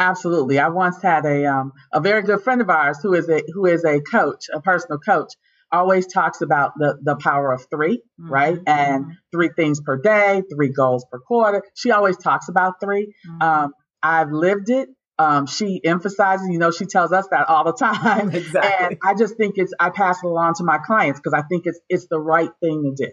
Absolutely. 0.00 0.58
I 0.58 0.68
once 0.68 1.00
had 1.02 1.26
a 1.26 1.44
um, 1.44 1.72
a 1.92 2.00
very 2.00 2.22
good 2.22 2.40
friend 2.40 2.62
of 2.62 2.70
ours 2.70 2.98
who 3.02 3.12
is 3.12 3.28
a 3.28 3.42
who 3.52 3.66
is 3.66 3.84
a 3.84 4.00
coach, 4.00 4.46
a 4.52 4.60
personal 4.60 4.98
coach, 4.98 5.34
always 5.70 6.06
talks 6.06 6.40
about 6.40 6.72
the 6.78 6.98
the 7.02 7.16
power 7.16 7.52
of 7.52 7.66
3 7.70 7.96
mm-hmm. 7.96 8.32
right? 8.32 8.58
And 8.66 9.04
mm-hmm. 9.04 9.12
three 9.30 9.50
things 9.54 9.80
per 9.80 9.98
day, 9.98 10.42
three 10.52 10.72
goals 10.72 11.04
per 11.12 11.18
quarter. 11.18 11.62
She 11.74 11.90
always 11.90 12.16
talks 12.16 12.48
about 12.48 12.80
3 12.80 13.06
mm-hmm. 13.06 13.42
um, 13.42 13.74
I've 14.02 14.32
lived 14.32 14.70
it. 14.70 14.88
Um, 15.18 15.46
she 15.46 15.82
emphasizes, 15.84 16.48
you 16.48 16.58
know, 16.58 16.70
she 16.70 16.86
tells 16.86 17.12
us 17.12 17.26
that 17.30 17.50
all 17.50 17.64
the 17.64 17.74
time. 17.74 18.30
Exactly. 18.34 18.86
And 18.86 18.96
I 19.04 19.12
just 19.14 19.36
think 19.36 19.56
it's 19.58 19.74
I 19.78 19.90
pass 19.90 20.18
it 20.24 20.26
along 20.26 20.54
to 20.54 20.64
my 20.64 20.78
clients 20.78 21.20
because 21.20 21.34
I 21.34 21.42
think 21.46 21.64
it's 21.66 21.78
it's 21.90 22.06
the 22.08 22.18
right 22.18 22.50
thing 22.60 22.94
to 22.96 23.04
do. 23.04 23.12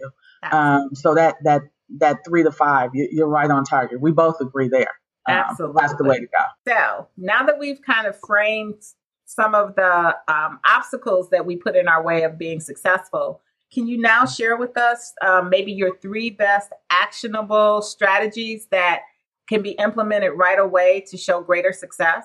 Um, 0.50 0.94
so 0.94 1.16
that 1.16 1.36
that 1.44 1.62
that 1.98 2.20
three 2.26 2.44
to 2.44 2.50
five, 2.50 2.90
you, 2.94 3.08
you're 3.10 3.28
right 3.28 3.50
on 3.50 3.64
target. 3.64 4.00
We 4.00 4.12
both 4.12 4.40
agree 4.40 4.68
there. 4.68 4.97
Absolutely. 5.28 5.80
Um, 5.80 5.86
that's 5.86 5.98
the 5.98 6.04
way 6.04 6.18
to 6.18 6.26
go. 6.26 6.72
So 6.72 7.08
now 7.16 7.44
that 7.44 7.58
we've 7.58 7.80
kind 7.82 8.06
of 8.06 8.18
framed 8.26 8.82
some 9.24 9.54
of 9.54 9.74
the 9.76 10.16
um, 10.28 10.60
obstacles 10.66 11.30
that 11.30 11.44
we 11.44 11.56
put 11.56 11.76
in 11.76 11.88
our 11.88 12.02
way 12.02 12.22
of 12.22 12.38
being 12.38 12.60
successful, 12.60 13.40
can 13.72 13.86
you 13.86 13.98
now 13.98 14.24
share 14.24 14.56
with 14.56 14.76
us 14.76 15.12
um, 15.24 15.50
maybe 15.50 15.72
your 15.72 15.96
three 15.98 16.30
best 16.30 16.72
actionable 16.90 17.82
strategies 17.82 18.66
that 18.70 19.00
can 19.48 19.62
be 19.62 19.72
implemented 19.72 20.32
right 20.36 20.58
away 20.58 21.04
to 21.08 21.16
show 21.16 21.40
greater 21.42 21.72
success? 21.72 22.24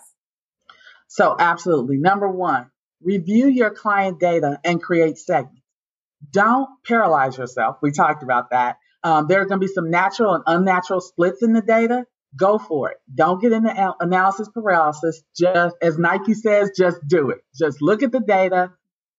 So, 1.07 1.35
absolutely. 1.37 1.97
Number 1.97 2.29
one, 2.29 2.71
review 3.01 3.47
your 3.47 3.71
client 3.71 4.19
data 4.19 4.59
and 4.63 4.81
create 4.81 5.17
segments. 5.17 5.61
Don't 6.31 6.69
paralyze 6.85 7.37
yourself. 7.37 7.77
We 7.81 7.91
talked 7.91 8.23
about 8.23 8.51
that. 8.51 8.77
Um, 9.03 9.27
there 9.27 9.41
are 9.41 9.45
going 9.45 9.59
to 9.59 9.67
be 9.67 9.71
some 9.71 9.89
natural 9.89 10.35
and 10.35 10.43
unnatural 10.47 11.01
splits 11.01 11.43
in 11.43 11.51
the 11.51 11.61
data 11.61 12.05
go 12.35 12.57
for 12.57 12.91
it. 12.91 12.97
Don't 13.13 13.41
get 13.41 13.51
into 13.51 13.95
analysis 13.99 14.49
paralysis. 14.53 15.21
Just 15.37 15.75
as 15.81 15.97
Nike 15.97 16.33
says, 16.33 16.71
just 16.77 16.99
do 17.07 17.29
it. 17.29 17.43
Just 17.55 17.81
look 17.81 18.03
at 18.03 18.11
the 18.11 18.19
data 18.19 18.71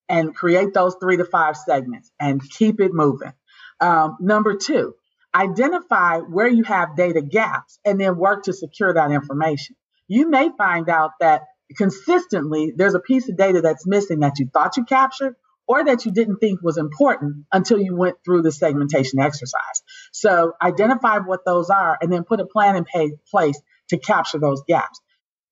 and 0.08 0.34
create 0.34 0.74
those 0.74 0.96
three 1.00 1.16
to 1.16 1.24
five 1.24 1.56
segments 1.56 2.10
and 2.20 2.42
keep 2.42 2.80
it 2.80 2.92
moving. 2.92 3.32
Um, 3.80 4.16
number 4.20 4.56
two, 4.56 4.94
identify 5.34 6.18
where 6.18 6.48
you 6.48 6.62
have 6.64 6.96
data 6.96 7.22
gaps 7.22 7.78
and 7.84 8.00
then 8.00 8.16
work 8.16 8.44
to 8.44 8.52
secure 8.52 8.92
that 8.92 9.10
information. 9.10 9.76
You 10.06 10.28
may 10.28 10.50
find 10.56 10.88
out 10.88 11.12
that 11.20 11.42
consistently 11.76 12.72
there's 12.76 12.94
a 12.94 13.00
piece 13.00 13.28
of 13.28 13.36
data 13.36 13.60
that's 13.60 13.86
missing 13.86 14.20
that 14.20 14.38
you 14.38 14.48
thought 14.52 14.76
you 14.76 14.84
captured 14.84 15.34
or 15.66 15.84
that 15.84 16.04
you 16.04 16.12
didn't 16.12 16.36
think 16.36 16.62
was 16.62 16.78
important 16.78 17.46
until 17.52 17.80
you 17.80 17.96
went 17.96 18.16
through 18.24 18.42
the 18.42 18.52
segmentation 18.52 19.18
exercise. 19.18 19.82
So 20.12 20.52
identify 20.62 21.18
what 21.18 21.40
those 21.44 21.70
are 21.70 21.96
and 22.00 22.12
then 22.12 22.24
put 22.24 22.40
a 22.40 22.46
plan 22.46 22.76
in 22.76 22.84
place 23.30 23.60
to 23.88 23.98
capture 23.98 24.38
those 24.38 24.62
gaps, 24.66 25.00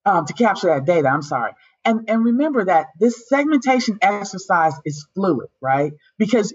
um, 0.05 0.27
to 0.27 0.33
capture 0.33 0.69
that 0.69 0.85
data. 0.85 1.09
I'm 1.09 1.23
sorry. 1.23 1.53
And, 1.85 2.09
and 2.09 2.25
remember 2.25 2.65
that 2.67 2.87
this 2.99 3.29
segmentation 3.29 3.99
exercise 4.03 4.75
is 4.85 5.07
fluid, 5.15 5.49
right? 5.61 5.93
Because 6.19 6.55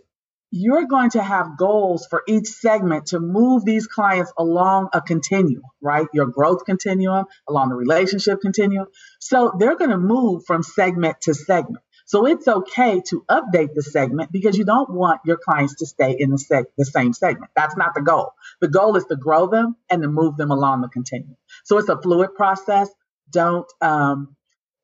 you're 0.50 0.86
going 0.86 1.10
to 1.10 1.22
have 1.22 1.58
goals 1.58 2.08
for 2.10 2.24
each 2.26 2.48
segment 2.48 3.08
to 3.08 3.20
move 3.20 3.66
these 3.66 3.86
clients 3.86 4.32
along 4.38 4.88
a 4.94 5.02
continuum, 5.02 5.64
right? 5.82 6.08
Your 6.14 6.28
growth 6.28 6.64
continuum, 6.66 7.26
along 7.50 7.70
the 7.70 7.76
relationship 7.76 8.40
continuum. 8.40 8.88
So 9.20 9.54
they're 9.60 9.76
going 9.76 9.92
to 9.92 9.98
move 9.98 10.44
from 10.46 10.64
segment 10.64 11.18
to 11.24 11.34
segment. 11.34 11.84
So 12.08 12.26
it's 12.26 12.48
okay 12.48 13.02
to 13.10 13.26
update 13.30 13.74
the 13.76 13.84
segment 13.84 14.32
because 14.32 14.58
you 14.58 14.64
don't 14.64 14.90
want 14.90 15.20
your 15.26 15.38
clients 15.38 15.76
to 15.76 15.86
stay 15.86 16.16
in 16.18 16.32
the, 16.32 16.38
seg- 16.38 16.68
the 16.78 16.86
same 16.86 17.12
segment. 17.12 17.52
That's 17.54 17.76
not 17.76 17.96
the 17.96 18.02
goal. 18.02 18.32
The 18.62 18.70
goal 18.70 18.96
is 18.96 19.04
to 19.06 19.18
grow 19.18 19.48
them 19.48 19.76
and 19.90 20.02
to 20.02 20.08
move 20.08 20.38
them 20.38 20.50
along 20.50 20.82
the 20.82 20.88
continuum. 20.88 21.36
So 21.66 21.78
it's 21.78 21.90
a 21.90 22.02
fluid 22.02 22.34
process. 22.34 22.90
Don't 23.30 23.68
um, 23.82 24.38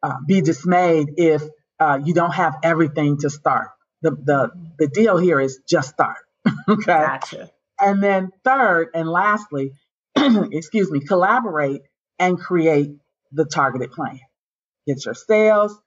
uh, 0.03 0.15
be 0.27 0.41
dismayed 0.41 1.13
if 1.15 1.41
uh, 1.79 1.99
you 2.03 2.13
don't 2.13 2.33
have 2.33 2.57
everything 2.61 3.17
to 3.19 3.29
start. 3.29 3.69
The, 4.01 4.11
the, 4.11 4.49
the 4.77 4.87
deal 4.89 5.15
here 5.15 5.39
is 5.39 5.61
just 5.67 5.91
start. 5.91 6.17
okay. 6.67 6.83
Gotcha. 6.85 7.49
And 7.79 8.03
then 8.03 8.31
third 8.43 8.89
and 8.93 9.07
lastly, 9.09 9.71
excuse 10.17 10.91
me, 10.91 10.99
collaborate 10.99 11.83
and 12.19 12.37
create 12.37 12.91
the 13.31 13.45
targeted 13.45 13.93
plan. 13.93 14.19
Get 14.85 15.05
your 15.05 15.13
sales, 15.13 15.79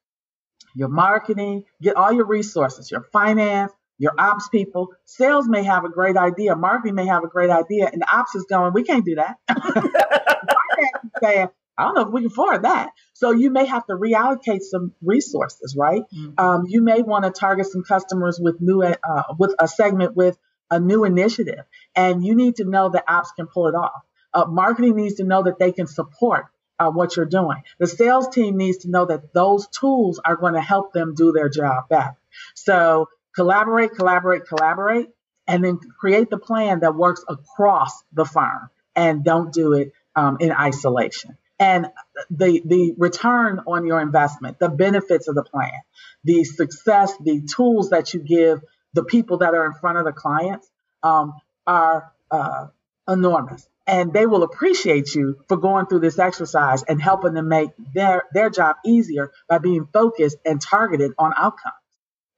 your 0.76 0.88
marketing, 0.88 1.64
get 1.80 1.97
all 1.97 2.12
your 2.12 2.26
resources, 2.26 2.90
your 2.90 3.02
finance, 3.12 3.73
your 3.99 4.12
ops 4.18 4.49
people. 4.49 4.88
Sales 5.06 5.49
may 5.49 5.64
have 5.64 5.85
a 5.85 5.88
great 5.88 6.16
idea, 6.16 6.54
marketing 6.54 6.95
may 6.95 7.06
have 7.06 7.25
a 7.25 7.28
great 7.28 7.50
idea, 7.50 7.88
and 7.90 8.02
the 8.02 8.14
ops 8.14 8.35
is 8.35 8.45
going, 8.49 8.73
we 8.75 8.85
can't 8.85 9.04
do 9.04 9.16
that. 9.16 9.37
finance 9.49 11.12
saying, 11.23 11.49
I 11.78 11.85
don't 11.85 11.95
know 11.95 12.02
if 12.02 12.09
we 12.09 12.21
can 12.23 12.30
afford 12.30 12.62
that. 12.62 12.90
So 13.14 13.33
you 13.33 13.50
may 13.50 13.64
have 13.66 13.87
to 13.87 13.95
reallocate 13.95 14.61
some 14.62 14.92
resources, 15.02 15.75
right? 15.76 16.02
Mm-hmm. 16.14 16.38
Um, 16.38 16.64
you 16.68 16.83
may 16.83 17.02
want 17.02 17.25
to 17.25 17.30
target 17.30 17.66
some 17.66 17.83
customers 17.83 18.38
with 18.40 18.61
new, 18.61 18.83
uh, 18.83 18.95
with 19.38 19.54
a 19.59 19.68
segment 19.68 20.14
with 20.14 20.38
a 20.71 20.80
new 20.80 21.04
initiative, 21.04 21.64
and 21.95 22.25
you 22.25 22.35
need 22.35 22.56
to 22.56 22.64
know 22.64 22.90
that 22.90 23.04
ops 23.09 23.33
can 23.33 23.47
pull 23.47 23.68
it 23.68 23.75
off. 23.75 24.02
Uh, 24.35 24.45
marketing 24.47 24.97
needs 24.97 25.14
to 25.16 25.25
know 25.25 25.42
that 25.45 25.59
they 25.59 25.73
can 25.73 25.87
support 25.87 26.47
uh, 26.78 26.90
what 26.90 27.16
you're 27.16 27.26
doing. 27.26 27.62
The 27.78 27.87
sales 27.87 28.28
team 28.28 28.56
needs 28.56 28.78
to 28.78 28.90
know 28.90 29.06
that 29.06 29.33
those 29.33 29.66
tools 29.68 30.21
are 30.25 30.37
going 30.37 30.54
to 30.54 30.61
help 30.61 30.92
them 30.92 31.14
do 31.14 31.33
their 31.33 31.49
job 31.49 31.88
better. 31.88 32.16
So 32.54 33.09
collaborate, 33.35 33.92
collaborate, 33.92 34.47
collaborate, 34.47 35.09
and 35.47 35.64
then 35.64 35.78
create 35.78 36.30
the 36.30 36.38
plan 36.38 36.80
that 36.80 36.95
works 36.95 37.25
across 37.28 38.02
the 38.12 38.25
firm 38.25 38.68
and 38.95 39.25
don't 39.25 39.52
do 39.52 39.75
it 39.75 39.92
um, 40.14 40.38
in 40.40 40.52
isolation. 40.52 41.37
And 41.59 41.87
the, 42.30 42.61
the 42.64 42.95
return 42.99 43.61
on 43.66 43.87
your 43.87 44.00
investment, 44.00 44.59
the 44.59 44.68
benefits 44.68 45.28
of 45.28 45.35
the 45.35 45.45
plan, 45.45 45.73
the 46.25 46.45
success, 46.45 47.14
the 47.23 47.42
tools 47.42 47.90
that 47.90 48.12
you 48.12 48.21
give 48.21 48.61
the 48.92 49.04
people 49.04 49.38
that 49.38 49.54
are 49.54 49.66
in 49.66 49.75
front 49.75 49.99
of 49.99 50.04
the 50.04 50.12
clients 50.12 50.68
um, 51.02 51.35
are 51.66 52.12
uh, 52.30 52.66
enormous 53.09 53.68
and 53.87 54.12
they 54.12 54.26
will 54.26 54.43
appreciate 54.43 55.14
you 55.14 55.38
for 55.49 55.57
going 55.57 55.87
through 55.87 56.00
this 56.00 56.19
exercise 56.19 56.83
and 56.85 57.00
helping 57.00 57.35
them 57.35 57.49
make 57.49 57.71
their 57.95 58.25
their 58.33 58.50
job 58.50 58.76
easier 58.85 59.33
by 59.49 59.59
being 59.59 59.87
focused 59.93 60.38
and 60.45 60.61
targeted 60.61 61.12
on 61.19 61.33
outcomes 61.37 61.75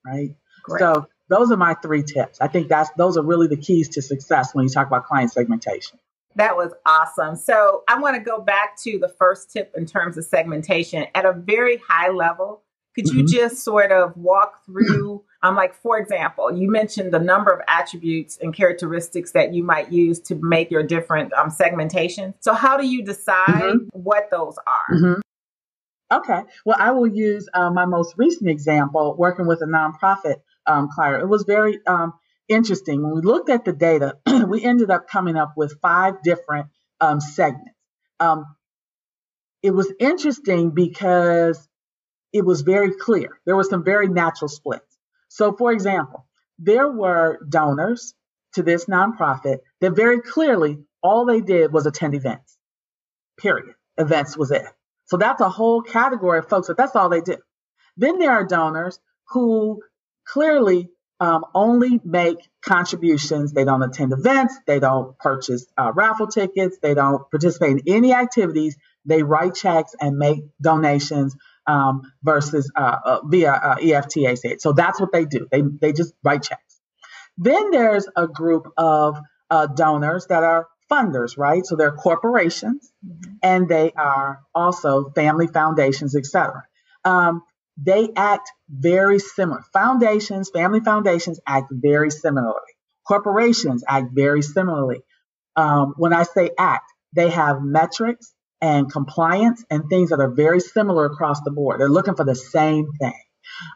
right? 0.05 0.35
Great. 0.65 0.81
so 0.81 1.07
those 1.29 1.51
are 1.51 1.57
my 1.57 1.75
three 1.75 2.03
tips. 2.03 2.41
I 2.41 2.49
think 2.49 2.69
that's 2.69 2.91
those 2.97 3.17
are 3.17 3.23
really 3.23 3.49
the 3.49 3.57
keys 3.57 3.91
to 3.91 4.03
success 4.03 4.55
when 4.55 4.65
you 4.65 4.71
talk 4.71 4.87
about 4.87 5.05
client 5.05 5.33
segmentation. 5.33 5.99
That 6.37 6.57
was 6.57 6.73
awesome. 6.87 7.37
So 7.37 7.83
i 7.89 7.99
want 7.99 8.17
to 8.17 8.23
go 8.23 8.41
back 8.41 8.77
to 8.83 8.99
the 8.99 9.09
first 9.09 9.51
tip 9.51 9.73
in 9.77 9.87
terms 9.87 10.17
of 10.17 10.25
segmentation. 10.25 11.07
At 11.15 11.25
a 11.25 11.33
very 11.33 11.81
high 11.89 12.11
level 12.11 12.63
could 12.99 13.15
you 13.15 13.25
mm-hmm. 13.25 13.37
just 13.37 13.63
sort 13.63 13.93
of 13.93 14.17
walk 14.17 14.65
through 14.67 15.23
um, 15.43 15.55
like, 15.55 15.75
for 15.75 15.99
example, 15.99 16.53
you 16.53 16.69
mentioned 16.69 17.13
the 17.13 17.21
number 17.21 17.53
of 17.53 17.61
attributes 17.69 18.39
and 18.43 18.53
characteristics 18.53 19.33
that 19.33 19.55
you 19.55 19.63
might 19.63 19.93
use 19.93 20.19
to 20.23 20.35
make 20.35 20.71
your 20.71 20.83
different 20.83 21.33
um, 21.33 21.51
segmentation. 21.51 22.35
So, 22.41 22.55
how 22.55 22.77
do 22.77 22.85
you 22.85 23.05
decide 23.05 23.47
mm-hmm. 23.47 23.87
what 23.93 24.31
those 24.33 24.57
are? 24.67 24.97
Mm-hmm. 24.97 25.21
Okay. 26.11 26.41
Well, 26.65 26.77
I 26.79 26.91
will 26.91 27.07
use 27.07 27.49
uh, 27.55 27.71
my 27.71 27.85
most 27.85 28.15
recent 28.17 28.51
example 28.51 29.15
working 29.17 29.47
with 29.47 29.63
a 29.63 29.67
nonprofit 29.67 30.37
um, 30.67 30.89
client. 30.93 31.23
It 31.23 31.29
was 31.29 31.45
very 31.45 31.79
um, 31.87 32.15
interesting. 32.49 33.03
When 33.03 33.15
we 33.15 33.21
looked 33.21 33.49
at 33.49 33.65
the 33.65 33.73
data, 33.73 34.17
we 34.49 34.65
ended 34.65 34.91
up 34.91 35.07
coming 35.07 35.37
up 35.37 35.53
with 35.57 35.79
five 35.81 36.23
different 36.25 36.69
um, 37.01 37.21
segments. 37.21 37.71
Um, 38.19 38.57
it 39.63 39.71
was 39.71 39.93
interesting 40.01 40.71
because 40.71 41.69
it 42.33 42.45
was 42.45 42.63
very 42.63 42.95
clear. 42.95 43.41
There 43.47 43.57
was 43.57 43.69
some 43.71 43.85
very 43.85 44.09
natural 44.09 44.49
splits. 44.49 44.99
So, 45.29 45.53
for 45.53 45.73
example, 45.73 46.27
there 46.59 46.91
were 46.91 47.39
donors 47.49 48.15
to 48.55 48.63
this 48.63 48.87
nonprofit 48.87 49.59
that 49.81 49.97
very 49.97 50.21
clearly 50.21 50.79
all 51.03 51.25
they 51.25 51.41
did 51.41 51.73
was 51.73 51.87
attend 51.87 52.15
events. 52.15 52.57
Period. 53.39 53.75
Events 53.97 54.37
was 54.37 54.51
it. 54.51 54.65
So 55.07 55.17
that's 55.17 55.41
a 55.41 55.49
whole 55.49 55.83
category 55.83 56.39
of 56.39 56.49
folks 56.49 56.69
that 56.69 56.77
that's 56.77 56.97
all 56.97 57.09
they 57.09 57.21
do. 57.21 57.37
Then 57.97 58.19
there 58.19 58.33
are 58.33 58.45
donors 58.45 58.99
who 59.29 59.83
clearly 60.27 60.91
um, 61.21 61.45
only 61.55 62.01
make 62.05 62.39
contributions. 62.63 63.53
They 63.53 63.65
don't 63.65 63.83
attend 63.83 64.13
events. 64.13 64.57
They 64.67 64.79
don't 64.79 65.19
purchase 65.19 65.67
uh, 65.77 65.93
raffle 65.93 66.29
tickets. 66.29 66.79
They 66.81 66.95
don't 66.95 67.29
participate 67.31 67.83
in 67.85 67.95
any 67.95 68.15
activities. 68.15 68.77
They 69.05 69.23
write 69.23 69.55
checks 69.55 69.95
and 70.01 70.19
make 70.19 70.45
donations 70.61 71.35
um, 71.69 72.03
versus 72.23 72.71
uh, 72.75 72.97
uh, 73.05 73.21
via 73.25 73.53
uh, 73.53 73.77
EFT 73.81 74.17
ACH. 74.19 74.61
So 74.61 74.73
that's 74.73 75.01
what 75.01 75.13
they 75.13 75.25
do. 75.25 75.47
They 75.51 75.63
they 75.63 75.93
just 75.93 76.15
write 76.25 76.43
checks. 76.43 76.81
Then 77.37 77.71
there's 77.71 78.09
a 78.17 78.27
group 78.27 78.67
of 78.77 79.19
uh, 79.51 79.67
donors 79.67 80.27
that 80.29 80.43
are 80.43 80.67
funders, 80.91 81.37
right? 81.37 81.65
So 81.65 81.77
they're 81.77 81.93
corporations, 81.93 82.91
mm-hmm. 83.07 83.35
and 83.43 83.69
they 83.69 83.93
are 83.93 84.41
also 84.55 85.11
family 85.11 85.47
foundations, 85.47 86.17
etc. 86.17 86.65
Um, 87.05 87.43
they 87.77 88.09
act 88.17 88.51
very 88.69 89.19
similar. 89.21 89.63
Foundations, 89.73 90.51
family 90.51 90.81
foundations 90.81 91.39
act 91.47 91.69
very 91.71 92.11
similarly. 92.11 92.73
Corporations 93.07 93.85
act 93.87 94.09
very 94.13 94.43
similarly. 94.43 95.01
Um, 95.55 95.95
when 95.97 96.13
I 96.13 96.25
say 96.25 96.51
act, 96.59 96.93
they 97.15 97.31
have 97.31 97.63
metrics 97.63 98.35
and 98.61 98.91
compliance 98.91 99.65
and 99.71 99.89
things 99.89 100.11
that 100.11 100.21
are 100.21 100.31
very 100.31 100.61
similar 100.61 101.07
across 101.07 101.41
the 101.43 101.51
board. 101.51 101.81
They're 101.81 101.89
looking 101.89 102.17
for 102.17 102.25
the 102.25 102.35
same 102.35 102.87
thing. 103.01 103.21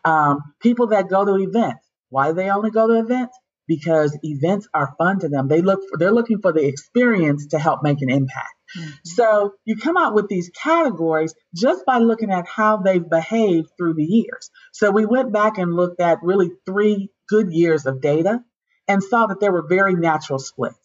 Um, 0.04 0.40
people 0.60 0.88
that 0.88 1.08
go 1.08 1.24
to 1.24 1.36
events, 1.36 1.86
why 2.10 2.28
do 2.28 2.34
they 2.34 2.50
only 2.50 2.70
go 2.70 2.88
to 2.88 2.98
events? 2.98 3.36
Because 3.68 4.18
events 4.22 4.68
are 4.74 4.94
fun 4.98 5.20
to 5.20 5.28
them. 5.28 5.48
They 5.48 5.62
look 5.62 5.80
for, 5.88 5.98
they're 5.98 6.12
looking 6.12 6.40
for 6.40 6.52
the 6.52 6.66
experience 6.66 7.46
to 7.48 7.58
help 7.58 7.82
make 7.82 8.02
an 8.02 8.10
impact. 8.10 8.54
Mm-hmm. 8.76 8.90
So 9.04 9.52
you 9.64 9.76
come 9.76 9.96
out 9.96 10.14
with 10.14 10.28
these 10.28 10.50
categories 10.50 11.34
just 11.54 11.86
by 11.86 11.98
looking 11.98 12.30
at 12.30 12.46
how 12.46 12.78
they've 12.78 13.08
behaved 13.08 13.68
through 13.78 13.94
the 13.94 14.04
years. 14.04 14.50
So 14.72 14.90
we 14.90 15.06
went 15.06 15.32
back 15.32 15.58
and 15.58 15.74
looked 15.74 16.00
at 16.00 16.18
really 16.22 16.50
three 16.66 17.10
good 17.28 17.52
years 17.52 17.86
of 17.86 18.00
data 18.00 18.40
and 18.88 19.02
saw 19.02 19.26
that 19.26 19.40
there 19.40 19.52
were 19.52 19.66
very 19.66 19.94
natural 19.94 20.38
splits 20.38 20.81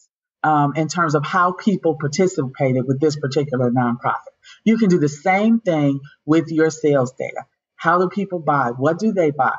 um, 0.48 0.74
in 0.78 0.88
terms 0.88 1.14
of 1.14 1.26
how 1.26 1.52
people 1.52 1.98
participated 2.00 2.88
with 2.88 3.02
this 3.02 3.18
particular 3.18 3.70
nonprofit. 3.70 4.34
You 4.64 4.78
can 4.78 4.88
do 4.88 4.98
the 4.98 5.10
same 5.10 5.60
thing 5.60 6.00
with 6.26 6.48
your 6.50 6.70
sales 6.70 7.12
data. 7.20 7.46
How 7.76 8.00
do 8.00 8.08
people 8.08 8.40
buy? 8.40 8.70
What 8.70 8.98
do 8.98 9.12
they 9.12 9.32
buy? 9.32 9.58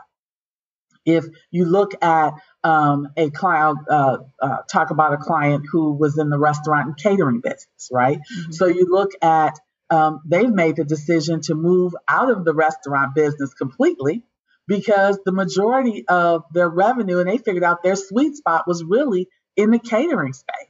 If 1.05 1.27
you 1.51 1.67
look 1.67 1.93
at 2.03 2.33
um, 2.65 3.09
a 3.19 3.29
client, 3.29 3.79
uh, 3.91 4.19
uh, 4.41 4.57
talk 4.73 4.91
about 4.91 5.13
a 5.13 5.19
client 5.19 5.67
who 5.71 5.93
was 5.93 6.17
in 6.17 6.31
the 6.31 6.39
restaurant 6.39 6.87
and 6.87 6.97
catering 6.97 7.41
business, 7.43 7.91
right? 7.93 8.19
Mm-hmm. 8.19 8.53
So 8.53 8.67
you 8.67 8.87
look 8.91 9.11
at 9.21 9.59
um, 9.91 10.23
they've 10.25 10.51
made 10.51 10.77
the 10.77 10.85
decision 10.85 11.43
to 11.43 11.55
move 11.55 11.95
out 12.09 12.31
of 12.31 12.47
the 12.47 12.55
restaurant 12.55 13.15
business 13.15 13.53
completely 13.53 14.23
because 14.67 15.19
the 15.25 15.33
majority 15.33 16.07
of 16.09 16.45
their 16.53 16.69
revenue 16.69 17.19
and 17.19 17.29
they 17.29 17.39
figured 17.39 17.65
out 17.65 17.83
their 17.83 17.97
sweet 17.97 18.37
spot 18.37 18.67
was 18.67 18.83
really 18.85 19.29
in 19.59 19.73
the 19.73 19.79
catering 19.79 20.33
space. 20.33 20.68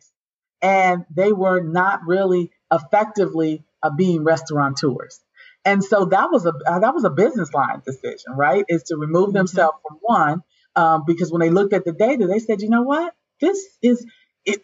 And 0.60 1.04
they 1.14 1.32
were 1.32 1.60
not 1.60 2.00
really 2.06 2.50
effectively 2.72 3.64
uh, 3.82 3.90
being 3.90 4.24
restaurateurs. 4.24 5.20
And 5.64 5.82
so 5.84 6.06
that 6.06 6.30
was 6.30 6.46
a 6.46 6.52
uh, 6.66 6.78
that 6.80 6.94
was 6.94 7.04
a 7.04 7.10
business 7.10 7.52
line 7.52 7.82
decision, 7.84 8.32
right? 8.36 8.64
Is 8.68 8.84
to 8.84 8.96
remove 8.96 9.28
mm-hmm. 9.28 9.38
themselves 9.38 9.78
from 9.86 9.98
one 10.00 10.42
um, 10.76 11.04
because 11.06 11.30
when 11.30 11.40
they 11.40 11.50
looked 11.50 11.72
at 11.72 11.84
the 11.84 11.92
data, 11.92 12.26
they 12.26 12.38
said, 12.38 12.62
you 12.62 12.70
know 12.70 12.82
what, 12.82 13.14
this 13.40 13.58
is 13.82 14.06
it, 14.44 14.60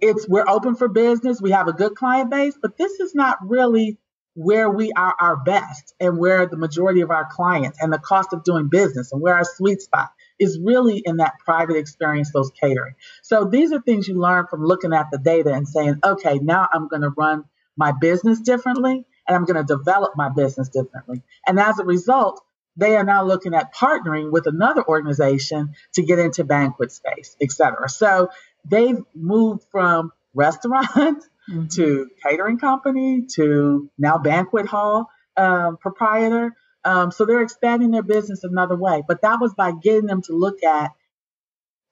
it's 0.00 0.28
we're 0.28 0.48
open 0.48 0.74
for 0.74 0.88
business, 0.88 1.40
we 1.40 1.50
have 1.50 1.68
a 1.68 1.72
good 1.72 1.94
client 1.94 2.30
base, 2.30 2.56
but 2.60 2.76
this 2.76 3.00
is 3.00 3.14
not 3.14 3.38
really 3.42 3.98
where 4.34 4.70
we 4.70 4.92
are 4.92 5.14
our 5.18 5.36
best 5.36 5.94
and 5.98 6.18
where 6.18 6.46
the 6.46 6.56
majority 6.56 7.00
of 7.00 7.10
our 7.10 7.26
clients 7.30 7.78
and 7.80 7.92
the 7.92 7.98
cost 7.98 8.32
of 8.32 8.44
doing 8.44 8.68
business 8.68 9.10
and 9.12 9.20
where 9.20 9.34
our 9.34 9.44
sweet 9.44 9.80
spot 9.80 10.10
is 10.38 10.58
really 10.62 11.02
in 11.04 11.18
that 11.18 11.34
private 11.44 11.76
experience, 11.76 12.32
those 12.32 12.50
catering. 12.50 12.94
So 13.22 13.44
these 13.44 13.72
are 13.72 13.80
things 13.80 14.06
you 14.08 14.20
learn 14.20 14.46
from 14.48 14.64
looking 14.64 14.92
at 14.92 15.06
the 15.10 15.18
data 15.18 15.52
and 15.52 15.68
saying, 15.68 16.00
okay, 16.04 16.38
now 16.38 16.68
I'm 16.72 16.88
going 16.88 17.02
to 17.02 17.10
run 17.10 17.44
my 17.76 17.92
business 17.92 18.40
differently 18.40 19.04
and 19.26 19.36
I'm 19.36 19.44
going 19.44 19.64
to 19.64 19.76
develop 19.76 20.12
my 20.16 20.28
business 20.28 20.68
differently. 20.68 21.22
And 21.46 21.58
as 21.58 21.78
a 21.78 21.84
result, 21.84 22.42
they 22.76 22.96
are 22.96 23.04
now 23.04 23.24
looking 23.24 23.54
at 23.54 23.74
partnering 23.74 24.30
with 24.30 24.46
another 24.46 24.86
organization 24.86 25.74
to 25.94 26.02
get 26.02 26.18
into 26.18 26.44
banquet 26.44 26.92
space, 26.92 27.36
et 27.40 27.50
cetera. 27.50 27.88
So 27.88 28.28
they've 28.64 29.02
moved 29.14 29.64
from 29.70 30.12
restaurant 30.34 30.90
mm-hmm. 31.50 31.66
to 31.68 32.10
catering 32.22 32.58
company 32.58 33.26
to 33.34 33.90
now 33.98 34.18
banquet 34.18 34.66
hall 34.66 35.08
um, 35.36 35.78
proprietor. 35.78 36.54
Um, 36.86 37.10
so 37.10 37.26
they're 37.26 37.42
expanding 37.42 37.90
their 37.90 38.02
business 38.02 38.44
another 38.44 38.76
way. 38.76 39.02
But 39.06 39.22
that 39.22 39.40
was 39.40 39.52
by 39.54 39.72
getting 39.72 40.06
them 40.06 40.22
to 40.22 40.32
look 40.32 40.62
at 40.62 40.92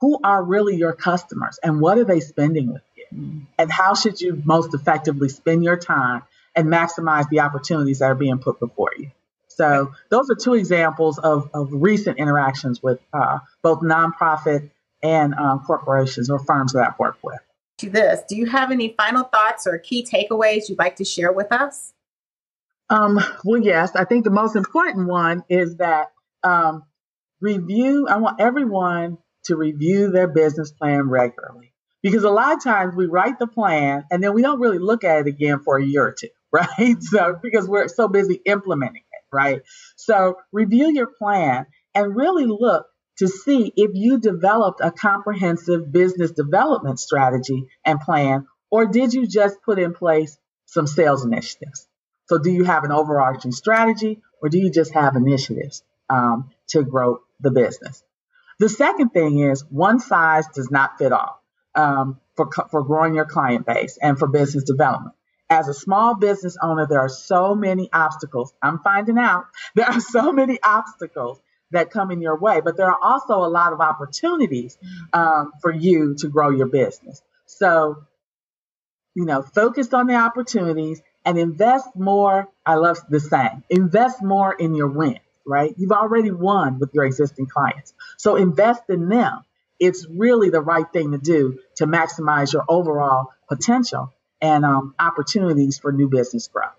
who 0.00 0.20
are 0.22 0.42
really 0.42 0.76
your 0.76 0.92
customers 0.92 1.58
and 1.62 1.80
what 1.80 1.98
are 1.98 2.04
they 2.04 2.20
spending 2.20 2.72
with 2.72 2.82
you? 2.96 3.06
Mm-hmm. 3.12 3.38
And 3.58 3.72
how 3.72 3.94
should 3.94 4.20
you 4.20 4.40
most 4.44 4.72
effectively 4.72 5.28
spend 5.28 5.64
your 5.64 5.76
time 5.76 6.22
and 6.54 6.68
maximize 6.68 7.28
the 7.28 7.40
opportunities 7.40 7.98
that 7.98 8.06
are 8.06 8.14
being 8.14 8.38
put 8.38 8.60
before 8.60 8.90
you? 8.96 9.10
So 9.48 9.92
those 10.10 10.30
are 10.30 10.36
two 10.36 10.54
examples 10.54 11.18
of, 11.18 11.50
of 11.54 11.68
recent 11.72 12.18
interactions 12.18 12.82
with 12.82 13.00
uh, 13.12 13.38
both 13.62 13.80
nonprofit 13.80 14.70
and 15.02 15.34
um, 15.34 15.60
corporations 15.60 16.30
or 16.30 16.38
firms 16.38 16.72
that 16.74 16.86
I've 16.86 16.98
worked 16.98 17.24
with. 17.24 17.38
To 17.78 17.90
this, 17.90 18.20
do 18.28 18.36
you 18.36 18.46
have 18.46 18.70
any 18.70 18.94
final 18.96 19.24
thoughts 19.24 19.66
or 19.66 19.78
key 19.78 20.06
takeaways 20.06 20.68
you'd 20.68 20.78
like 20.78 20.96
to 20.96 21.04
share 21.04 21.32
with 21.32 21.50
us? 21.50 21.93
Um, 22.90 23.18
well, 23.44 23.60
yes, 23.60 23.96
I 23.96 24.04
think 24.04 24.24
the 24.24 24.30
most 24.30 24.56
important 24.56 25.08
one 25.08 25.42
is 25.48 25.76
that 25.76 26.08
um, 26.42 26.84
review. 27.40 28.06
I 28.08 28.18
want 28.18 28.40
everyone 28.40 29.18
to 29.44 29.56
review 29.56 30.10
their 30.10 30.28
business 30.28 30.72
plan 30.72 31.08
regularly 31.08 31.72
because 32.02 32.24
a 32.24 32.30
lot 32.30 32.54
of 32.54 32.62
times 32.62 32.94
we 32.94 33.06
write 33.06 33.38
the 33.38 33.46
plan 33.46 34.04
and 34.10 34.22
then 34.22 34.34
we 34.34 34.42
don't 34.42 34.60
really 34.60 34.78
look 34.78 35.04
at 35.04 35.20
it 35.20 35.26
again 35.26 35.60
for 35.64 35.78
a 35.78 35.84
year 35.84 36.04
or 36.06 36.14
two, 36.18 36.28
right? 36.52 36.96
So 37.00 37.38
because 37.42 37.68
we're 37.68 37.88
so 37.88 38.08
busy 38.08 38.40
implementing 38.44 39.02
it, 39.02 39.34
right? 39.34 39.62
So 39.96 40.36
review 40.52 40.92
your 40.92 41.08
plan 41.18 41.66
and 41.94 42.14
really 42.14 42.46
look 42.46 42.86
to 43.18 43.28
see 43.28 43.72
if 43.76 43.92
you 43.94 44.18
developed 44.18 44.80
a 44.82 44.90
comprehensive 44.90 45.90
business 45.92 46.32
development 46.32 46.98
strategy 46.98 47.64
and 47.84 48.00
plan, 48.00 48.46
or 48.70 48.86
did 48.86 49.14
you 49.14 49.26
just 49.26 49.56
put 49.64 49.78
in 49.78 49.94
place 49.94 50.36
some 50.66 50.86
sales 50.86 51.24
initiatives? 51.24 51.86
So, 52.26 52.38
do 52.38 52.50
you 52.50 52.64
have 52.64 52.84
an 52.84 52.92
overarching 52.92 53.52
strategy, 53.52 54.20
or 54.42 54.48
do 54.48 54.58
you 54.58 54.70
just 54.70 54.94
have 54.94 55.16
initiatives 55.16 55.82
um, 56.08 56.50
to 56.68 56.82
grow 56.82 57.20
the 57.40 57.50
business? 57.50 58.02
The 58.58 58.68
second 58.68 59.10
thing 59.10 59.38
is 59.40 59.64
one 59.68 59.98
size 59.98 60.46
does 60.54 60.70
not 60.70 60.98
fit 60.98 61.12
all 61.12 61.42
um, 61.74 62.20
for, 62.36 62.50
for 62.70 62.84
growing 62.84 63.14
your 63.14 63.24
client 63.24 63.66
base 63.66 63.98
and 64.00 64.18
for 64.18 64.28
business 64.28 64.64
development. 64.64 65.14
As 65.50 65.68
a 65.68 65.74
small 65.74 66.16
business 66.16 66.56
owner, 66.62 66.86
there 66.86 67.00
are 67.00 67.08
so 67.08 67.54
many 67.54 67.90
obstacles. 67.92 68.54
I'm 68.62 68.78
finding 68.78 69.18
out 69.18 69.44
there 69.74 69.86
are 69.86 70.00
so 70.00 70.32
many 70.32 70.58
obstacles 70.62 71.40
that 71.70 71.90
come 71.90 72.10
in 72.10 72.20
your 72.20 72.38
way, 72.38 72.60
but 72.60 72.76
there 72.76 72.86
are 72.86 72.98
also 73.02 73.34
a 73.34 73.50
lot 73.50 73.72
of 73.72 73.80
opportunities 73.80 74.78
um, 75.12 75.52
for 75.60 75.72
you 75.72 76.14
to 76.18 76.28
grow 76.28 76.50
your 76.50 76.68
business. 76.68 77.20
So, 77.46 78.04
you 79.14 79.24
know, 79.24 79.42
focus 79.42 79.92
on 79.92 80.06
the 80.06 80.14
opportunities 80.14 81.02
and 81.24 81.38
invest 81.38 81.88
more. 81.94 82.48
I 82.64 82.74
love 82.74 82.98
the 83.08 83.20
saying, 83.20 83.64
invest 83.70 84.22
more 84.22 84.52
in 84.52 84.74
your 84.74 84.88
win, 84.88 85.18
right? 85.46 85.74
You've 85.76 85.92
already 85.92 86.30
won 86.30 86.78
with 86.78 86.90
your 86.92 87.04
existing 87.04 87.46
clients. 87.46 87.94
So 88.18 88.36
invest 88.36 88.82
in 88.88 89.08
them. 89.08 89.44
It's 89.80 90.06
really 90.08 90.50
the 90.50 90.60
right 90.60 90.86
thing 90.92 91.12
to 91.12 91.18
do 91.18 91.58
to 91.76 91.86
maximize 91.86 92.52
your 92.52 92.64
overall 92.68 93.32
potential 93.48 94.12
and 94.40 94.64
um, 94.64 94.94
opportunities 94.98 95.78
for 95.78 95.92
new 95.92 96.08
business 96.08 96.48
growth. 96.48 96.72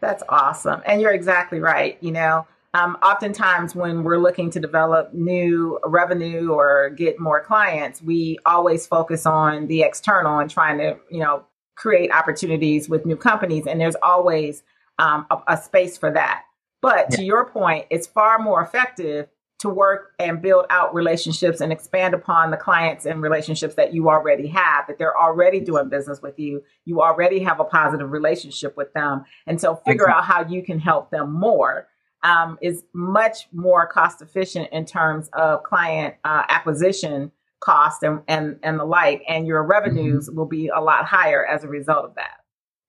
That's 0.00 0.22
awesome. 0.28 0.82
And 0.86 1.00
you're 1.00 1.12
exactly 1.12 1.60
right. 1.60 1.98
You 2.00 2.12
know, 2.12 2.46
um, 2.72 2.96
oftentimes 3.02 3.74
when 3.74 4.04
we're 4.04 4.18
looking 4.18 4.50
to 4.50 4.60
develop 4.60 5.12
new 5.12 5.80
revenue 5.84 6.52
or 6.52 6.90
get 6.90 7.18
more 7.18 7.42
clients, 7.42 8.00
we 8.00 8.38
always 8.46 8.86
focus 8.86 9.26
on 9.26 9.66
the 9.66 9.82
external 9.82 10.38
and 10.38 10.48
trying 10.48 10.78
to, 10.78 10.96
you 11.10 11.18
know, 11.18 11.44
create 11.76 12.10
opportunities 12.12 12.88
with 12.88 13.06
new 13.06 13.16
companies. 13.16 13.66
And 13.66 13.80
there's 13.80 13.96
always 14.02 14.62
um, 14.98 15.26
a, 15.30 15.38
a, 15.48 15.56
space 15.56 15.96
for 15.96 16.10
that. 16.10 16.42
But 16.82 17.06
yeah. 17.10 17.16
to 17.16 17.24
your 17.24 17.46
point, 17.46 17.86
it's 17.90 18.06
far 18.06 18.38
more 18.38 18.62
effective 18.62 19.28
to 19.60 19.68
work 19.68 20.12
and 20.18 20.40
build 20.40 20.64
out 20.70 20.94
relationships 20.94 21.60
and 21.60 21.70
expand 21.70 22.14
upon 22.14 22.50
the 22.50 22.56
clients 22.56 23.04
and 23.04 23.20
relationships 23.20 23.74
that 23.74 23.92
you 23.92 24.08
already 24.08 24.46
have, 24.46 24.86
that 24.86 24.98
they're 24.98 25.18
already 25.18 25.60
doing 25.60 25.88
business 25.90 26.22
with 26.22 26.38
you. 26.38 26.62
You 26.86 27.02
already 27.02 27.40
have 27.40 27.60
a 27.60 27.64
positive 27.64 28.10
relationship 28.10 28.76
with 28.76 28.92
them. 28.94 29.24
And 29.46 29.60
so 29.60 29.76
figure 29.76 30.06
exactly. 30.06 30.14
out 30.14 30.24
how 30.24 30.50
you 30.50 30.62
can 30.62 30.78
help 30.78 31.10
them 31.10 31.32
more 31.32 31.88
um, 32.22 32.58
is 32.62 32.84
much 32.94 33.48
more 33.52 33.86
cost 33.86 34.22
efficient 34.22 34.68
in 34.72 34.86
terms 34.86 35.28
of 35.34 35.62
client 35.62 36.14
uh, 36.24 36.44
acquisition 36.48 37.30
cost 37.60 38.02
and, 38.02 38.22
and, 38.26 38.58
and 38.62 38.78
the 38.78 38.84
like. 38.84 39.22
And 39.28 39.46
your 39.46 39.62
revenues 39.62 40.28
mm-hmm. 40.28 40.38
will 40.38 40.46
be 40.46 40.68
a 40.68 40.80
lot 40.80 41.04
higher 41.04 41.46
as 41.46 41.64
a 41.64 41.68
result 41.68 42.04
of 42.06 42.14
that. 42.16 42.38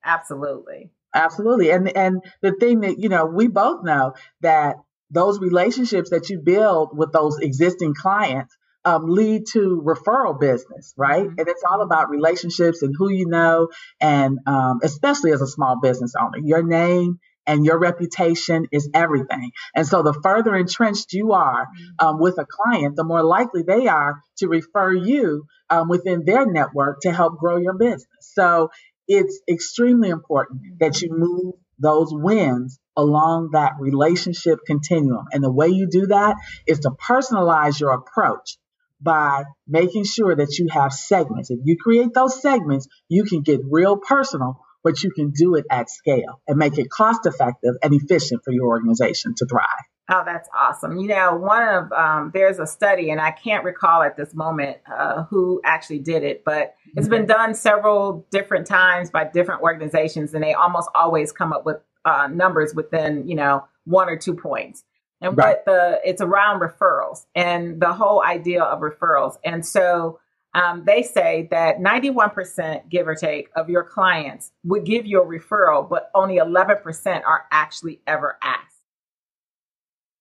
Absolutely. 0.03 0.91
Absolutely. 1.13 1.71
And, 1.71 1.95
and 1.95 2.23
the 2.41 2.53
thing 2.53 2.81
that, 2.81 2.99
you 2.99 3.09
know, 3.09 3.25
we 3.25 3.47
both 3.47 3.83
know 3.83 4.13
that 4.41 4.77
those 5.09 5.39
relationships 5.39 6.09
that 6.11 6.29
you 6.29 6.39
build 6.39 6.97
with 6.97 7.11
those 7.11 7.37
existing 7.39 7.93
clients 7.93 8.55
um, 8.83 9.07
lead 9.07 9.45
to 9.47 9.81
referral 9.85 10.39
business, 10.39 10.93
right? 10.97 11.27
Mm-hmm. 11.27 11.39
And 11.39 11.47
it's 11.47 11.63
all 11.69 11.81
about 11.81 12.09
relationships 12.09 12.81
and 12.81 12.95
who 12.97 13.11
you 13.11 13.27
know, 13.27 13.69
and 13.99 14.39
um, 14.47 14.79
especially 14.83 15.31
as 15.31 15.41
a 15.41 15.47
small 15.47 15.79
business 15.79 16.13
owner, 16.19 16.39
your 16.43 16.63
name 16.63 17.19
and 17.51 17.65
your 17.65 17.77
reputation 17.77 18.65
is 18.71 18.89
everything. 18.93 19.51
And 19.75 19.85
so 19.85 20.03
the 20.03 20.13
further 20.23 20.55
entrenched 20.55 21.11
you 21.11 21.33
are 21.33 21.65
mm-hmm. 21.65 22.07
um, 22.07 22.19
with 22.19 22.37
a 22.39 22.45
client, 22.45 22.95
the 22.95 23.03
more 23.03 23.23
likely 23.23 23.63
they 23.63 23.87
are 23.87 24.23
to 24.37 24.47
refer 24.47 24.93
you 24.93 25.45
um, 25.69 25.89
within 25.89 26.23
their 26.23 26.45
network 26.45 27.01
to 27.01 27.11
help 27.11 27.37
grow 27.37 27.57
your 27.57 27.73
business. 27.73 28.07
So 28.21 28.71
it's 29.05 29.41
extremely 29.49 30.09
important 30.09 30.79
that 30.79 31.01
you 31.01 31.09
move 31.11 31.55
those 31.77 32.13
wins 32.13 32.79
along 32.95 33.49
that 33.51 33.73
relationship 33.79 34.59
continuum. 34.65 35.25
And 35.33 35.43
the 35.43 35.51
way 35.51 35.67
you 35.67 35.87
do 35.87 36.07
that 36.07 36.37
is 36.65 36.79
to 36.79 36.91
personalize 36.91 37.81
your 37.81 37.91
approach 37.91 38.57
by 39.01 39.43
making 39.67 40.05
sure 40.05 40.35
that 40.35 40.57
you 40.57 40.67
have 40.71 40.93
segments. 40.93 41.49
If 41.49 41.59
you 41.63 41.75
create 41.75 42.13
those 42.13 42.41
segments, 42.41 42.87
you 43.09 43.25
can 43.25 43.41
get 43.41 43.59
real 43.69 43.97
personal, 43.97 44.61
but 44.83 45.03
you 45.03 45.11
can 45.11 45.31
do 45.31 45.55
it 45.55 45.65
at 45.69 45.89
scale 45.89 46.41
and 46.47 46.57
make 46.57 46.77
it 46.77 46.89
cost 46.89 47.25
effective 47.25 47.75
and 47.83 47.93
efficient 47.93 48.41
for 48.43 48.51
your 48.51 48.67
organization 48.67 49.33
to 49.37 49.45
thrive. 49.45 49.65
Oh, 50.09 50.23
that's 50.25 50.49
awesome. 50.57 50.97
You 50.97 51.07
know, 51.07 51.35
one 51.35 51.63
of, 51.63 51.91
um, 51.93 52.31
there's 52.33 52.59
a 52.59 52.67
study, 52.67 53.11
and 53.11 53.21
I 53.21 53.31
can't 53.31 53.63
recall 53.63 54.01
at 54.01 54.17
this 54.17 54.33
moment 54.33 54.77
uh, 54.91 55.23
who 55.29 55.61
actually 55.63 55.99
did 55.99 56.23
it, 56.23 56.43
but 56.43 56.75
it's 56.97 57.07
been 57.07 57.25
done 57.25 57.53
several 57.53 58.27
different 58.29 58.67
times 58.67 59.09
by 59.09 59.23
different 59.23 59.61
organizations, 59.61 60.33
and 60.33 60.43
they 60.43 60.53
almost 60.53 60.89
always 60.93 61.31
come 61.31 61.53
up 61.53 61.65
with 61.65 61.77
uh, 62.03 62.27
numbers 62.27 62.73
within, 62.75 63.27
you 63.27 63.35
know, 63.35 63.63
one 63.85 64.09
or 64.09 64.17
two 64.17 64.33
points. 64.33 64.83
And 65.21 65.37
right. 65.37 65.57
what 65.57 65.65
the, 65.65 66.01
it's 66.03 66.21
around 66.21 66.61
referrals 66.61 67.25
and 67.35 67.79
the 67.79 67.93
whole 67.93 68.23
idea 68.23 68.63
of 68.63 68.79
referrals. 68.79 69.37
And 69.45 69.63
so 69.63 70.19
um, 70.53 70.83
they 70.85 71.03
say 71.03 71.47
that 71.51 71.79
91%, 71.79 72.89
give 72.89 73.07
or 73.07 73.15
take, 73.15 73.49
of 73.55 73.69
your 73.69 73.83
clients 73.83 74.51
would 74.63 74.85
give 74.85 75.05
you 75.05 75.21
a 75.21 75.25
referral, 75.25 75.89
but 75.89 76.09
only 76.13 76.37
11% 76.37 77.23
are 77.25 77.45
actually 77.51 78.01
ever 78.05 78.37
asked. 78.41 78.67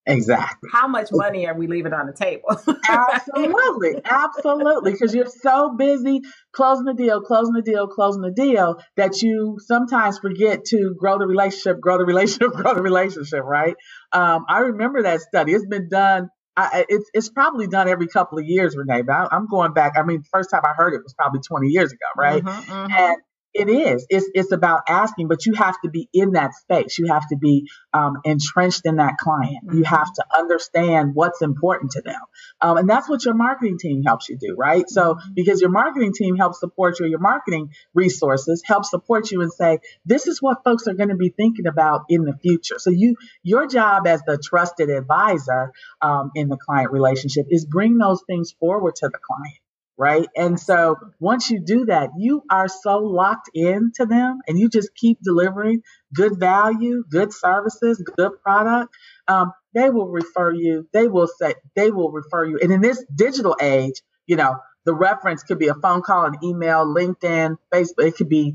Exactly. 0.06 0.70
How 0.72 0.88
much 0.88 1.08
money 1.12 1.46
are 1.46 1.54
we 1.54 1.66
leaving 1.66 1.92
on 1.92 2.06
the 2.06 2.12
table? 2.12 2.48
absolutely. 2.88 4.00
Absolutely. 4.04 4.92
Because 4.92 5.14
you're 5.14 5.26
so 5.26 5.74
busy 5.76 6.22
closing 6.52 6.86
the 6.86 6.94
deal, 6.94 7.20
closing 7.20 7.54
the 7.54 7.62
deal, 7.62 7.86
closing 7.86 8.22
the 8.22 8.32
deal 8.32 8.80
that 8.96 9.20
you 9.22 9.58
sometimes 9.60 10.18
forget 10.18 10.64
to 10.66 10.94
grow 10.98 11.18
the 11.18 11.26
relationship, 11.26 11.80
grow 11.80 11.98
the 11.98 12.04
relationship, 12.04 12.52
grow 12.56 12.74
the 12.74 12.82
relationship, 12.82 13.42
right? 13.44 13.76
Um, 14.12 14.46
I 14.48 14.60
remember 14.60 15.02
that 15.02 15.20
study. 15.20 15.52
It's 15.52 15.66
been 15.66 15.88
done 15.88 16.30
I, 16.60 16.84
it's 16.88 17.10
it's 17.14 17.28
probably 17.28 17.66
done 17.66 17.88
every 17.88 18.08
couple 18.08 18.38
of 18.38 18.44
years, 18.44 18.76
Renee. 18.76 19.02
But 19.02 19.32
I, 19.32 19.36
am 19.36 19.46
going 19.46 19.72
back. 19.72 19.94
I 19.96 20.02
mean, 20.02 20.18
the 20.18 20.28
first 20.32 20.50
time 20.50 20.62
I 20.64 20.72
heard 20.76 20.94
it 20.94 21.02
was 21.02 21.14
probably 21.14 21.40
20 21.40 21.68
years 21.68 21.92
ago, 21.92 22.06
right? 22.16 22.42
Mm-hmm, 22.42 22.72
mm-hmm. 22.72 22.92
And 22.92 23.16
It 23.52 23.68
is. 23.68 24.06
It's 24.08 24.30
it's 24.32 24.52
about 24.52 24.82
asking, 24.88 25.26
but 25.26 25.44
you 25.44 25.54
have 25.54 25.74
to 25.82 25.90
be 25.90 26.08
in 26.12 26.32
that 26.32 26.54
space. 26.54 26.98
You 26.98 27.06
have 27.08 27.26
to 27.28 27.36
be 27.36 27.68
um, 27.92 28.18
entrenched 28.24 28.82
in 28.86 28.96
that 28.96 29.16
client. 29.18 29.66
Mm-hmm. 29.66 29.78
You 29.78 29.84
have 29.84 30.12
to 30.12 30.24
understand 30.38 31.14
what's 31.14 31.42
important 31.42 31.92
to 31.92 32.02
them, 32.02 32.20
um, 32.60 32.76
and 32.76 32.88
that's 32.88 33.08
what 33.08 33.24
your 33.24 33.34
marketing 33.34 33.78
team 33.78 34.04
helps 34.04 34.28
you 34.28 34.36
do, 34.38 34.54
right? 34.56 34.88
So 34.88 35.14
mm-hmm. 35.14 35.32
because 35.34 35.60
your 35.60 35.70
marketing 35.70 36.12
team 36.12 36.36
helps 36.36 36.60
support 36.60 37.00
you, 37.00 37.06
your 37.06 37.18
marketing 37.18 37.70
resources 37.92 38.62
help 38.64 38.84
support 38.84 39.30
you 39.32 39.42
and 39.42 39.52
say, 39.52 39.78
this 40.04 40.28
is 40.28 40.40
what 40.40 40.62
folks 40.64 40.86
are 40.86 40.94
going 40.94 41.08
to 41.08 41.16
be 41.16 41.30
thinking 41.30 41.66
about 41.66 42.04
in 42.08 42.24
the 42.24 42.34
future. 42.34 42.78
So 42.78 42.90
you, 42.90 43.16
your 43.42 43.66
job 43.66 44.06
as 44.06 44.22
the 44.22 44.38
trusted 44.38 44.90
advisor 44.90 45.72
um, 46.00 46.30
in 46.36 46.48
the 46.48 46.56
client 46.56 46.92
relationship 46.92 47.46
is 47.50 47.64
bring 47.64 47.98
those 47.98 48.22
things 48.26 48.54
forward 48.60 48.94
to 48.96 49.08
the 49.08 49.18
client 49.18 49.58
right? 50.00 50.26
And 50.34 50.58
so 50.58 50.96
once 51.18 51.50
you 51.50 51.60
do 51.60 51.84
that, 51.84 52.08
you 52.16 52.42
are 52.50 52.68
so 52.68 52.96
locked 53.00 53.50
into 53.52 54.06
them 54.06 54.38
and 54.48 54.58
you 54.58 54.70
just 54.70 54.94
keep 54.94 55.18
delivering 55.22 55.82
good 56.14 56.40
value, 56.40 57.04
good 57.06 57.34
services, 57.34 58.02
good 58.16 58.32
product. 58.42 58.94
Um, 59.28 59.52
they 59.74 59.90
will 59.90 60.08
refer 60.08 60.54
you, 60.54 60.88
they 60.94 61.06
will 61.06 61.28
say, 61.28 61.54
they 61.76 61.90
will 61.90 62.10
refer 62.10 62.46
you. 62.46 62.58
And 62.62 62.72
in 62.72 62.80
this 62.80 63.04
digital 63.14 63.54
age, 63.60 64.00
you 64.26 64.36
know, 64.36 64.56
the 64.86 64.94
reference 64.94 65.42
could 65.42 65.58
be 65.58 65.68
a 65.68 65.74
phone 65.74 66.00
call, 66.00 66.24
an 66.24 66.36
email, 66.42 66.86
LinkedIn, 66.86 67.58
Facebook. 67.70 68.06
It 68.06 68.16
could 68.16 68.30
be 68.30 68.54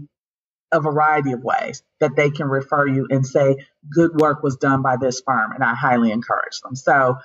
a 0.71 0.81
variety 0.81 1.33
of 1.33 1.43
ways 1.43 1.83
that 1.99 2.15
they 2.15 2.31
can 2.31 2.47
refer 2.47 2.87
you 2.87 3.05
and 3.11 3.23
say, 3.23 3.57
good 3.93 4.19
work 4.19 4.41
was 4.41 4.57
done 4.57 4.81
by 4.81 4.97
this 4.97 5.21
firm. 5.23 5.51
And 5.51 5.63
I 5.63 5.75
highly 5.75 6.11
encourage 6.11 6.59
them. 6.63 6.75
So 6.75 7.17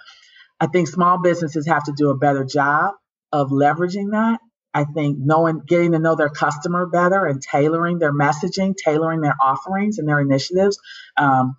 I 0.60 0.66
think 0.66 0.88
small 0.88 1.22
businesses 1.22 1.66
have 1.68 1.84
to 1.84 1.92
do 1.96 2.10
a 2.10 2.18
better 2.18 2.44
job 2.44 2.96
of 3.32 3.50
leveraging 3.50 4.12
that. 4.12 4.40
I 4.72 4.84
think 4.84 5.18
knowing, 5.18 5.62
getting 5.66 5.92
to 5.92 5.98
know 5.98 6.14
their 6.14 6.28
customer 6.28 6.86
better 6.86 7.26
and 7.26 7.42
tailoring 7.42 7.98
their 7.98 8.12
messaging, 8.12 8.74
tailoring 8.76 9.20
their 9.20 9.34
offerings 9.42 9.98
and 9.98 10.08
their 10.08 10.20
initiatives 10.20 10.78
um, 11.16 11.56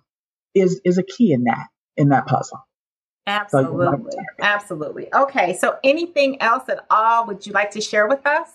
is 0.54 0.80
is 0.84 0.98
a 0.98 1.02
key 1.02 1.32
in 1.32 1.44
that 1.44 1.66
in 1.96 2.08
that 2.08 2.26
puzzle. 2.26 2.58
Absolutely, 3.26 4.12
so 4.12 4.18
absolutely. 4.40 5.14
Okay, 5.14 5.56
so 5.56 5.76
anything 5.84 6.40
else 6.40 6.68
at 6.68 6.84
all 6.90 7.26
would 7.26 7.46
you 7.46 7.52
like 7.52 7.70
to 7.72 7.80
share 7.80 8.08
with 8.08 8.26
us? 8.26 8.48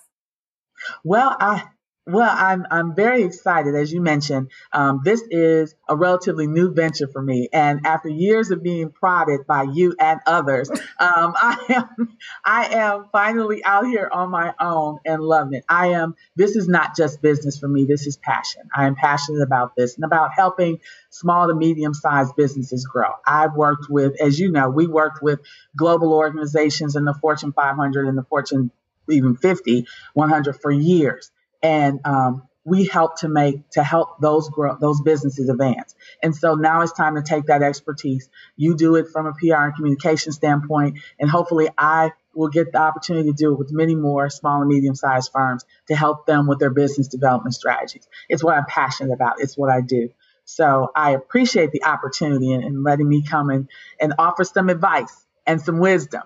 Well, 1.03 1.35
I 1.39 1.63
well, 2.07 2.33
I'm 2.33 2.65
I'm 2.71 2.95
very 2.95 3.23
excited, 3.23 3.75
as 3.75 3.91
you 3.91 3.99
mentioned. 3.99 4.49
Um, 4.71 5.01
this 5.03 5.21
is 5.29 5.75
a 5.89 5.95
relatively 5.95 6.47
new 6.47 6.73
venture 6.73 7.07
for 7.07 7.21
me, 7.21 7.49
and 7.51 7.85
after 7.85 8.07
years 8.07 8.49
of 8.49 8.63
being 8.63 8.91
prodded 8.91 9.45
by 9.45 9.63
you 9.63 9.93
and 9.99 10.21
others, 10.25 10.69
um, 10.71 10.79
I 10.99 11.65
am 11.69 12.17
I 12.45 12.65
am 12.75 13.05
finally 13.11 13.61
out 13.65 13.87
here 13.87 14.09
on 14.09 14.31
my 14.31 14.53
own 14.57 14.99
and 15.05 15.21
loving 15.21 15.55
it. 15.55 15.65
I 15.67 15.87
am. 15.87 16.15
This 16.37 16.55
is 16.55 16.69
not 16.69 16.95
just 16.95 17.21
business 17.21 17.59
for 17.59 17.67
me. 17.67 17.83
This 17.83 18.07
is 18.07 18.15
passion. 18.15 18.69
I 18.73 18.87
am 18.87 18.95
passionate 18.95 19.41
about 19.41 19.75
this 19.75 19.95
and 19.95 20.05
about 20.05 20.31
helping 20.33 20.79
small 21.09 21.49
to 21.49 21.55
medium 21.55 21.93
sized 21.93 22.37
businesses 22.37 22.85
grow. 22.85 23.09
I've 23.25 23.55
worked 23.55 23.89
with, 23.89 24.13
as 24.21 24.39
you 24.39 24.49
know, 24.49 24.69
we 24.69 24.87
worked 24.87 25.21
with 25.21 25.41
global 25.75 26.13
organizations 26.13 26.95
in 26.95 27.03
the 27.03 27.13
Fortune 27.15 27.51
500 27.51 28.07
and 28.07 28.17
the 28.17 28.23
Fortune 28.23 28.71
even 29.09 29.35
50, 29.35 29.85
100 30.13 30.61
for 30.61 30.71
years 30.71 31.31
and 31.61 31.99
um, 32.05 32.47
we 32.63 32.85
help 32.85 33.19
to 33.19 33.29
make 33.29 33.69
to 33.71 33.83
help 33.83 34.19
those 34.19 34.49
grow 34.49 34.77
those 34.79 35.01
businesses 35.01 35.47
advance. 35.47 35.95
And 36.21 36.35
so 36.35 36.55
now 36.55 36.81
it's 36.81 36.91
time 36.91 37.15
to 37.15 37.21
take 37.21 37.45
that 37.45 37.63
expertise. 37.63 38.29
You 38.57 38.75
do 38.75 38.95
it 38.95 39.07
from 39.07 39.25
a 39.25 39.33
PR 39.33 39.63
and 39.63 39.75
communication 39.75 40.33
standpoint, 40.33 40.99
and 41.17 41.29
hopefully 41.29 41.69
I 41.77 42.11
will 42.35 42.49
get 42.49 42.71
the 42.71 42.79
opportunity 42.79 43.29
to 43.29 43.35
do 43.35 43.53
it 43.53 43.57
with 43.57 43.71
many 43.71 43.95
more 43.95 44.29
small 44.29 44.61
and 44.61 44.69
medium 44.69 44.95
sized 44.95 45.31
firms 45.31 45.65
to 45.87 45.95
help 45.95 46.25
them 46.25 46.45
with 46.45 46.59
their 46.59 46.69
business 46.69 47.07
development 47.07 47.55
strategies. 47.55 48.07
It's 48.29 48.43
what 48.43 48.55
I'm 48.55 48.65
passionate 48.65 49.13
about. 49.13 49.39
It's 49.39 49.57
what 49.57 49.69
I 49.69 49.81
do. 49.81 50.09
So 50.43 50.91
I 50.95 51.11
appreciate 51.11 51.71
the 51.71 51.83
opportunity 51.83 52.53
and, 52.53 52.63
and 52.63 52.83
letting 52.83 53.07
me 53.07 53.23
come 53.23 53.49
in 53.49 53.67
and 53.99 54.13
offer 54.19 54.43
some 54.43 54.69
advice 54.69 55.25
and 55.45 55.61
some 55.61 55.79
wisdom 55.79 56.23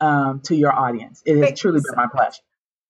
um, 0.00 0.40
to 0.44 0.54
your 0.54 0.72
audience. 0.72 1.22
It 1.24 1.38
has 1.38 1.58
truly 1.58 1.80
been 1.80 1.96
my 1.96 2.06
pleasure. 2.06 2.42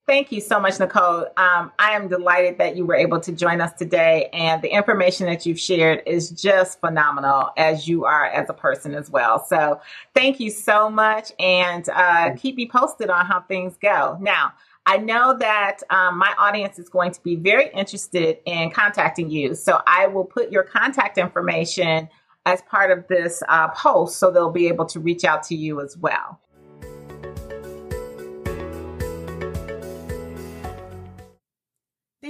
Thank 0.07 0.31
you 0.31 0.41
so 0.41 0.61
much, 0.61 0.79
Nicole. 0.79 1.27
Um, 1.37 1.73
I 1.81 1.91
am 1.91 2.07
delighted 2.07 2.59
that 2.59 2.77
you 2.77 2.87
were 2.87 2.95
able 2.95 3.19
to 3.19 3.33
join 3.33 3.61
us 3.61 3.73
today, 3.73 4.31
and 4.33 4.63
the 4.63 4.69
information 4.69 5.27
that 5.27 5.45
you've 5.45 5.59
shared 5.59 6.05
is 6.07 6.31
just 6.31 6.79
phenomenal, 6.79 7.51
as 7.57 7.89
you 7.89 8.05
are 8.05 8.27
as 8.27 8.49
a 8.49 8.53
person 8.53 8.95
as 8.95 9.11
well. 9.11 9.45
So, 9.45 9.81
thank 10.15 10.39
you 10.39 10.49
so 10.49 10.89
much, 10.89 11.33
and 11.41 11.89
uh, 11.89 12.35
keep 12.37 12.55
me 12.55 12.69
posted 12.69 13.11
on 13.11 13.27
how 13.27 13.41
things 13.41 13.77
go. 13.83 14.17
Now, 14.21 14.53
I 14.87 14.99
know 14.99 15.37
that 15.39 15.79
um, 15.91 16.19
my 16.19 16.33
audience 16.39 16.79
is 16.79 16.89
going 16.89 17.11
to 17.11 17.23
be 17.25 17.35
very 17.35 17.69
interested 17.73 18.39
in 18.45 18.71
contacting 18.71 19.29
you, 19.29 19.57
so 19.57 19.81
I 19.89 20.07
will 20.07 20.25
put 20.25 20.53
your 20.53 20.63
contact 20.63 21.19
information 21.19 22.09
as 22.45 22.63
part 22.63 22.97
of 22.97 23.09
this 23.09 23.43
uh, 23.49 23.67
post, 23.71 24.21
so 24.21 24.31
they'll 24.31 24.53
be 24.53 24.69
able 24.69 24.87
to 24.87 25.01
reach 25.01 25.25
out 25.25 25.43
to 25.43 25.57
you 25.57 25.81
as 25.81 25.97
well. 25.97 26.39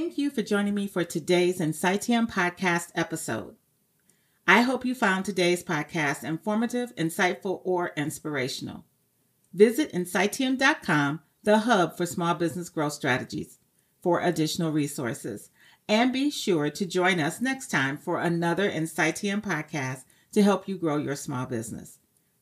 Thank 0.07 0.19
you 0.19 0.31
for 0.31 0.43
joining 0.43 0.75
me 0.77 0.87
for 0.87 1.03
today's 1.03 1.59
Insightium 1.59 2.31
podcast 2.31 2.93
episode. 2.95 3.57
I 4.47 4.61
hope 4.61 4.85
you 4.85 4.95
found 4.95 5.25
today's 5.25 5.65
podcast 5.65 6.23
informative, 6.23 6.95
insightful, 6.95 7.61
or 7.65 7.91
inspirational. 7.97 8.85
Visit 9.53 9.93
insightium.com, 9.93 11.23
the 11.43 11.59
hub 11.59 11.97
for 11.97 12.07
small 12.07 12.35
business 12.35 12.69
growth 12.69 12.93
strategies, 12.93 13.59
for 14.01 14.21
additional 14.21 14.71
resources. 14.71 15.51
And 15.89 16.13
be 16.13 16.31
sure 16.31 16.71
to 16.71 16.87
join 16.87 17.19
us 17.19 17.41
next 17.41 17.67
time 17.67 17.97
for 17.97 18.21
another 18.21 18.71
Insightium 18.71 19.43
podcast 19.43 20.05
to 20.31 20.41
help 20.41 20.69
you 20.69 20.79
grow 20.79 20.99
your 20.99 21.17
small 21.17 21.47
business. 21.47 21.99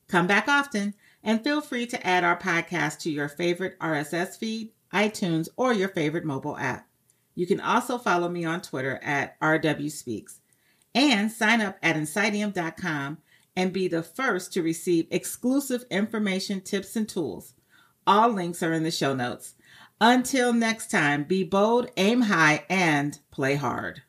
Come 0.07 0.27
back 0.27 0.47
often 0.47 0.93
and 1.23 1.43
feel 1.43 1.61
free 1.61 1.87
to 1.87 2.05
add 2.05 2.23
our 2.23 2.37
podcast 2.37 2.99
to 2.99 3.11
your 3.11 3.27
favorite 3.27 3.75
RSS 3.79 4.37
feed, 4.37 4.69
iTunes, 4.93 5.49
or 5.57 5.73
your 5.73 5.89
favorite 5.89 6.25
mobile 6.25 6.57
app. 6.57 6.87
You 7.35 7.45
can 7.45 7.59
also 7.59 7.97
follow 7.97 8.29
me 8.29 8.45
on 8.45 8.61
Twitter 8.61 8.99
at 9.03 9.39
RWSpeaks 9.41 10.39
and 10.95 11.31
sign 11.31 11.61
up 11.61 11.77
at 11.83 11.97
Insightium.com 11.97 13.17
and 13.55 13.73
be 13.73 13.87
the 13.87 14.03
first 14.03 14.53
to 14.53 14.63
receive 14.63 15.07
exclusive 15.11 15.85
information, 15.91 16.61
tips, 16.61 16.95
and 16.95 17.07
tools. 17.07 17.53
All 18.07 18.29
links 18.29 18.63
are 18.63 18.73
in 18.73 18.83
the 18.83 18.91
show 18.91 19.13
notes. 19.13 19.55
Until 20.01 20.53
next 20.53 20.91
time, 20.91 21.23
be 21.23 21.43
bold, 21.43 21.89
aim 21.97 22.21
high, 22.21 22.65
and 22.69 23.17
play 23.31 23.55
hard. 23.55 24.01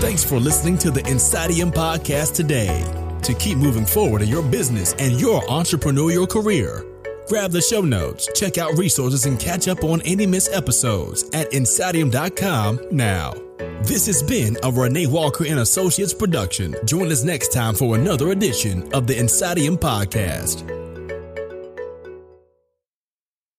Thanks 0.00 0.24
for 0.24 0.38
listening 0.38 0.78
to 0.78 0.90
the 0.90 1.00
Insightium 1.02 1.72
podcast 1.72 2.34
today. 2.34 2.84
To 3.22 3.34
keep 3.34 3.56
moving 3.56 3.86
forward 3.86 4.20
in 4.20 4.28
your 4.28 4.42
business 4.42 4.94
and 4.98 5.20
your 5.20 5.42
entrepreneurial 5.42 6.28
career, 6.28 6.84
Grab 7.28 7.50
the 7.52 7.62
show 7.62 7.80
notes, 7.80 8.28
check 8.34 8.58
out 8.58 8.76
resources, 8.76 9.26
and 9.26 9.38
catch 9.38 9.68
up 9.68 9.84
on 9.84 10.02
any 10.02 10.26
missed 10.26 10.52
episodes 10.52 11.24
at 11.32 11.50
Insightium.com 11.52 12.80
now. 12.90 13.34
This 13.82 14.06
has 14.06 14.22
been 14.22 14.56
a 14.62 14.70
Renee 14.70 15.06
Walker 15.06 15.44
and 15.46 15.60
Associates 15.60 16.14
production. 16.14 16.74
Join 16.84 17.10
us 17.10 17.24
next 17.24 17.52
time 17.52 17.74
for 17.74 17.96
another 17.96 18.30
edition 18.30 18.92
of 18.92 19.06
the 19.06 19.14
Insighttium 19.14 19.76
Podcast. 19.76 20.81